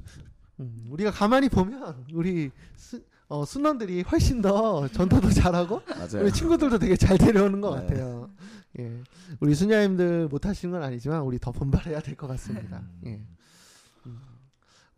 음, 0.61 0.87
우리가 0.91 1.11
가만히 1.11 1.49
보면 1.49 2.07
우리 2.15 2.51
수, 2.77 3.03
어, 3.29 3.45
순원들이 3.45 4.03
훨씬 4.03 4.41
더 4.41 4.89
전도도 4.89 5.29
잘하고. 5.31 5.83
우리 6.21 6.33
친구들도 6.33 6.79
되게 6.79 6.97
잘 6.97 7.19
데려오는 7.19 7.61
것 7.61 7.75
네. 7.75 7.87
같아요. 7.87 8.31
예, 8.79 9.03
우리 9.41 9.55
수녀님들 9.55 10.29
못하시는 10.29 10.73
건 10.73 10.83
아니지만 10.83 11.21
우리 11.23 11.39
더 11.39 11.53
분발해야 11.53 12.01
될 12.01 12.17
것 12.17 12.27
같습니다. 12.29 12.79
음. 12.79 13.01
예. 13.07 13.21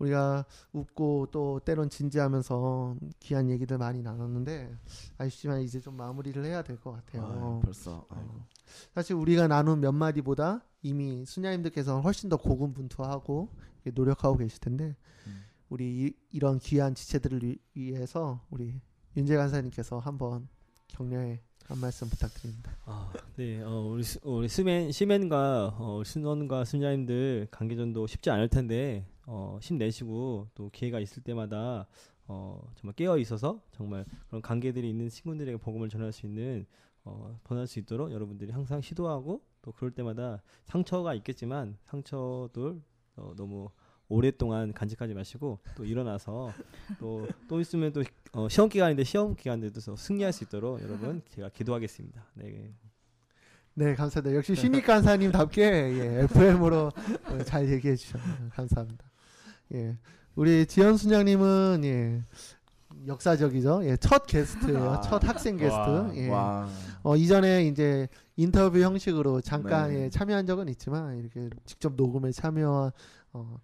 음, 0.04 0.14
우리가 0.14 0.44
웃고 0.72 1.28
또 1.30 1.60
때론 1.64 1.88
진지하면서 1.90 2.96
귀한 3.20 3.50
얘기들 3.50 3.78
많이 3.78 4.02
나눴는데 4.02 4.76
아쉽지만 5.18 5.60
이제 5.62 5.80
좀 5.80 5.96
마무리를 5.96 6.44
해야 6.44 6.62
될 6.62 6.78
것 6.78 6.92
같아요. 6.92 7.26
아유, 7.26 7.60
벌써. 7.64 8.06
아이고. 8.10 8.42
사실 8.94 9.14
우리가 9.16 9.46
나눈 9.48 9.80
몇 9.80 9.92
마디보다 9.92 10.62
이미 10.82 11.24
수녀님들께서 11.24 12.00
훨씬 12.00 12.28
더 12.28 12.36
고군분투하고 12.36 13.48
노력하고 13.94 14.36
계실 14.36 14.60
텐데 14.60 14.96
음. 15.26 15.44
우리 15.68 16.14
이, 16.30 16.38
런 16.38 16.58
귀한 16.58 16.94
지체들을 16.94 17.42
위, 17.42 17.58
위해서 17.74 18.40
우리 18.50 18.80
윤재 19.16 19.36
간사님께서 19.36 19.98
한번 19.98 20.48
격려의 20.88 21.40
한 21.66 21.78
말씀 21.78 22.08
부탁드립니다. 22.10 22.76
아, 22.84 23.10
네, 23.36 23.62
어, 23.62 23.88
우리 23.90 24.02
수, 24.02 24.18
우리 24.22 24.48
스맨 24.48 24.92
시맨과 24.92 25.76
어, 25.78 26.02
순원과 26.04 26.66
순자님들 26.66 27.48
관계전도 27.50 28.06
쉽지 28.06 28.28
않을 28.28 28.48
텐데 28.48 29.06
어, 29.24 29.58
힘내시고 29.62 30.48
또 30.54 30.68
기회가 30.70 31.00
있을 31.00 31.22
때마다 31.22 31.86
어, 32.26 32.60
정말 32.74 32.94
깨어 32.96 33.16
있어서 33.18 33.62
정말 33.72 34.04
그런 34.28 34.42
관계들이 34.42 34.90
있는 34.90 35.08
친구들에게 35.08 35.56
복음을 35.56 35.88
전할 35.88 36.12
수 36.12 36.26
있는 36.26 36.66
어, 37.02 37.38
전할 37.48 37.66
수 37.66 37.78
있도록 37.78 38.12
여러분들이 38.12 38.52
항상 38.52 38.82
시도하고 38.82 39.42
또 39.62 39.72
그럴 39.72 39.90
때마다 39.90 40.42
상처가 40.64 41.14
있겠지만 41.14 41.78
상처들 41.86 42.82
어, 43.16 43.32
너무 43.36 43.70
오랫동안 44.08 44.72
간직하지 44.72 45.14
마시고 45.14 45.58
또 45.76 45.84
일어나서 45.84 46.52
또또 46.98 47.60
있으면 47.60 47.92
또 47.92 48.02
어, 48.32 48.48
시험 48.48 48.68
기간인데 48.68 49.04
시험 49.04 49.34
기간들도 49.34 49.80
승리할 49.96 50.32
수 50.32 50.44
있도록 50.44 50.82
여러분 50.82 51.22
제가 51.30 51.48
기도하겠습니다. 51.50 52.24
네. 52.34 52.72
네, 53.76 53.94
감사합니다. 53.94 54.36
역시 54.36 54.54
신입 54.54 54.86
간사님답게 54.86 55.62
예, 55.62 56.22
FM으로 56.24 56.92
잘 57.44 57.68
얘기해 57.68 57.96
주셨네요. 57.96 58.50
감사합니다. 58.52 59.04
예, 59.74 59.98
우리 60.36 60.64
지현 60.66 60.96
순장님은 60.96 61.80
예, 61.84 62.22
역사적이죠. 63.06 63.80
예, 63.84 63.96
첫 63.96 64.26
게스트예요. 64.26 64.92
아. 64.92 65.00
첫 65.00 65.26
학생 65.26 65.56
게스트. 65.56 65.74
와. 65.74 66.12
예. 66.14 66.28
와. 66.28 66.68
어, 67.02 67.16
이전에 67.16 67.66
이제 67.66 68.08
인터뷰 68.36 68.78
형식으로 68.78 69.40
잠깐 69.40 69.90
네. 69.92 70.04
예, 70.04 70.10
참여한 70.10 70.46
적은 70.46 70.68
있지만 70.68 71.18
이렇게 71.18 71.50
직접 71.66 71.94
녹음에 71.96 72.30
참여한 72.30 72.92
어, 73.32 73.58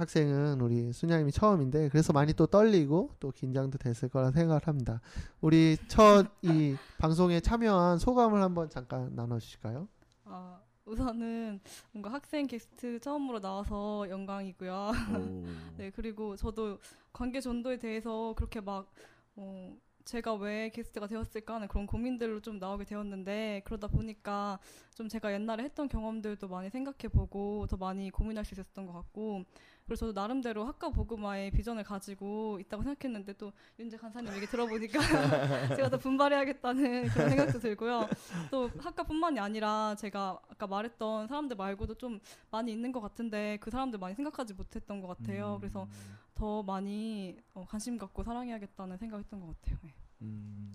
학생은 0.00 0.60
우리 0.60 0.92
수녀님이 0.92 1.32
처음인데 1.32 1.88
그래서 1.90 2.12
많이 2.12 2.32
또 2.34 2.46
떨리고 2.46 3.10
또 3.20 3.30
긴장도 3.30 3.78
됐을 3.78 4.08
거라 4.08 4.30
생각을 4.30 4.66
합니다. 4.66 5.00
우리 5.40 5.76
첫 5.88 6.26
이 6.42 6.76
방송에 6.98 7.40
참여한 7.40 7.98
소감을 7.98 8.42
한번 8.42 8.68
잠깐 8.70 9.14
나눠주실까요? 9.14 9.88
아, 10.24 10.60
우선은 10.86 11.60
뭔가 11.92 12.12
학생 12.12 12.46
게스트 12.46 12.98
처음으로 13.00 13.40
나와서 13.40 14.08
영광이고요. 14.08 14.92
오. 15.18 15.44
네, 15.76 15.90
그리고 15.90 16.36
저도 16.36 16.78
관계 17.12 17.40
전도에 17.40 17.78
대해서 17.78 18.34
그렇게 18.36 18.60
막 18.60 18.92
어, 19.36 19.76
제가 20.04 20.34
왜 20.34 20.68
게스트가 20.70 21.06
되었을까 21.06 21.54
하는 21.54 21.66
그런 21.68 21.86
고민들로 21.86 22.40
좀 22.40 22.58
나오게 22.58 22.84
되었는데 22.84 23.62
그러다 23.64 23.86
보니까 23.88 24.58
좀 24.94 25.08
제가 25.08 25.32
옛날에 25.32 25.64
했던 25.64 25.88
경험들도 25.88 26.46
많이 26.48 26.68
생각해보고 26.68 27.66
더 27.68 27.76
많이 27.78 28.10
고민할 28.10 28.44
수 28.44 28.54
있었던 28.54 28.86
것 28.86 28.92
같고 28.92 29.44
그래서 29.86 30.06
저도 30.06 30.18
나름대로 30.18 30.64
학과 30.64 30.88
보그마의 30.88 31.50
비전을 31.50 31.84
가지고 31.84 32.58
있다고 32.60 32.82
생각했는데 32.82 33.34
또 33.34 33.52
윤재 33.78 33.98
간사님 33.98 34.34
얘기 34.34 34.46
들어보니까 34.46 34.98
제가 35.76 35.90
더 35.90 35.98
분발해야겠다는 35.98 37.08
그런 37.08 37.28
생각도 37.28 37.58
들고요. 37.58 38.08
또 38.50 38.70
학과뿐만이 38.78 39.38
아니라 39.40 39.94
제가 39.96 40.40
아까 40.48 40.66
말했던 40.66 41.28
사람들 41.28 41.56
말고도 41.56 41.96
좀 41.96 42.18
많이 42.50 42.72
있는 42.72 42.92
것 42.92 43.00
같은데 43.00 43.58
그 43.60 43.70
사람들 43.70 43.98
많이 43.98 44.14
생각하지 44.14 44.54
못했던 44.54 45.02
것 45.02 45.08
같아요. 45.08 45.58
그래서 45.60 45.86
더 46.34 46.62
많이 46.62 47.36
어, 47.52 47.66
관심 47.68 47.98
갖고 47.98 48.22
사랑해야겠다는 48.24 48.96
생각했던 48.96 49.40
것 49.40 49.46
같아요. 49.60 49.78
네. 49.82 49.94
음. 50.22 50.72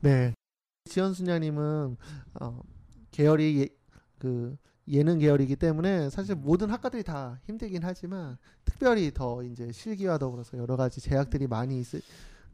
네. 0.00 0.34
지연 0.86 1.12
수녀님은 1.12 1.98
어, 2.40 2.62
계열이 3.10 3.60
예, 3.60 3.68
그 4.18 4.56
예능 4.90 5.18
계열이기 5.18 5.56
때문에 5.56 6.10
사실 6.10 6.34
모든 6.34 6.70
학과들이 6.70 7.02
다 7.02 7.38
힘들긴 7.44 7.80
하지만 7.84 8.38
특별히 8.64 9.12
더 9.12 9.42
이제 9.42 9.70
실기와 9.72 10.18
더불어서 10.18 10.58
여러 10.58 10.76
가지 10.76 11.00
제약들이 11.00 11.46
많이 11.46 11.78
있을 11.80 12.00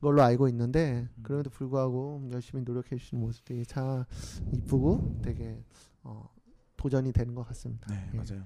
걸로 0.00 0.22
알고 0.22 0.48
있는데 0.48 1.08
그럼에도 1.22 1.50
불구하고 1.50 2.28
열심히 2.32 2.62
노력해 2.62 2.96
주시는 2.96 3.22
모습 3.22 3.44
되게 3.44 3.64
참 3.64 4.04
이쁘고 4.52 5.20
되게 5.22 5.62
어, 6.02 6.28
도전이 6.76 7.12
되는 7.12 7.34
것 7.34 7.46
같습니다. 7.48 7.86
네 7.92 8.10
예. 8.12 8.16
맞아요. 8.16 8.44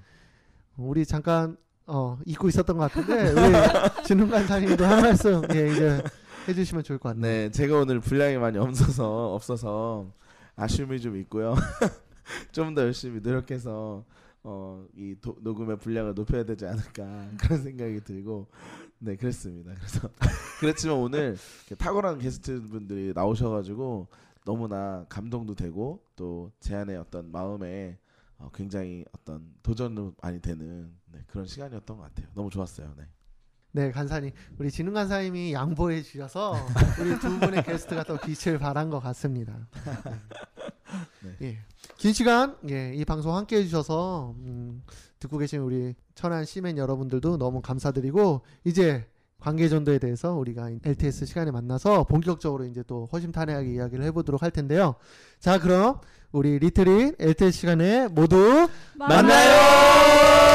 우리 0.77 1.05
잠깐 1.05 1.57
어, 1.87 2.19
잊고 2.27 2.49
있었던 2.49 2.77
것 2.77 2.93
같은데 2.93 3.33
우리 3.33 3.53
진흥 4.05 4.29
간사님도 4.29 4.85
한 4.85 5.01
말씀 5.01 5.43
예, 5.55 5.73
이제 5.73 6.03
해주시면 6.47 6.85
좋을 6.85 6.99
것 6.99 7.11
같네요. 7.11 7.33
네, 7.33 7.51
제가 7.51 7.79
오늘 7.81 8.01
분량이 8.01 8.37
많이 8.37 8.59
없어서 8.59 9.35
없어서 9.35 10.13
아쉬움이 10.55 11.01
좀 11.01 11.17
있고요. 11.17 11.55
좀 12.53 12.75
더 12.75 12.83
열심히 12.83 13.21
노력해서 13.21 14.05
어, 14.45 14.87
이 14.97 15.15
도- 15.21 15.37
녹음의 15.41 15.79
분량을 15.79 16.15
높여야 16.15 16.45
되지 16.45 16.67
않을까 16.67 17.31
그런 17.41 17.63
생각이 17.63 18.01
들고 18.05 18.47
네 18.99 19.17
그랬습니다. 19.17 19.75
그래서 19.75 20.09
그렇지만 20.61 20.97
오늘 20.97 21.37
탁월한 21.79 22.19
게스트분들이 22.19 23.13
나오셔가지고 23.15 24.09
너무나 24.45 25.05
감동도 25.09 25.55
되고 25.55 26.03
또 26.17 26.51
제 26.61 26.75
안의 26.75 26.97
어떤 26.97 27.31
마음에 27.31 27.99
어, 28.39 28.49
굉장히 28.55 29.05
어떤 29.13 29.53
도전도 29.63 30.15
많이 30.23 30.41
되는 30.41 30.93
네, 31.13 31.21
그런 31.27 31.45
시간이었던 31.47 31.97
것 31.97 32.03
같아요. 32.05 32.29
너무 32.35 32.49
좋았어요. 32.51 32.95
네. 32.97 33.05
네, 33.73 33.91
간사님. 33.91 34.31
우리 34.59 34.71
진흥 34.71 34.95
간사님이 34.95 35.53
양보해 35.53 36.03
주셔서 36.03 36.55
우리 37.01 37.19
두 37.19 37.39
분의 37.39 37.65
게스트가 37.65 38.05
더 38.05 38.17
빛을 38.19 38.59
발한 38.59 38.89
것 38.91 39.01
같습니다. 39.01 39.69
네. 41.23 41.37
예. 41.43 41.59
긴 41.97 42.13
시간, 42.13 42.57
예, 42.71 42.93
이 42.95 43.05
방송 43.05 43.35
함께 43.37 43.57
해주셔서, 43.57 44.35
음, 44.39 44.83
듣고 45.19 45.39
계신 45.39 45.61
우리 45.61 45.95
천안 46.15 46.45
시민 46.45 46.79
여러분들도 46.79 47.39
너무 47.39 47.61
감사드리고, 47.61 48.43
이제 48.65 49.07
관계전도에 49.41 49.99
대해서 49.99 50.35
우리가 50.35 50.71
LTS 50.85 51.27
시간에 51.27 51.51
만나서 51.51 52.05
본격적으로 52.05 52.65
이제 52.65 52.83
또 52.87 53.09
허심탄회하게 53.13 53.73
이야기를 53.73 54.05
해보도록 54.07 54.43
할 54.43 54.51
텐데요. 54.51 54.97
자, 55.39 55.59
그럼 55.59 56.01
우리 56.33 56.59
리트린 56.59 57.15
LTS 57.19 57.59
시간에 57.59 58.09
모두 58.09 58.69
만나요! 58.97 60.48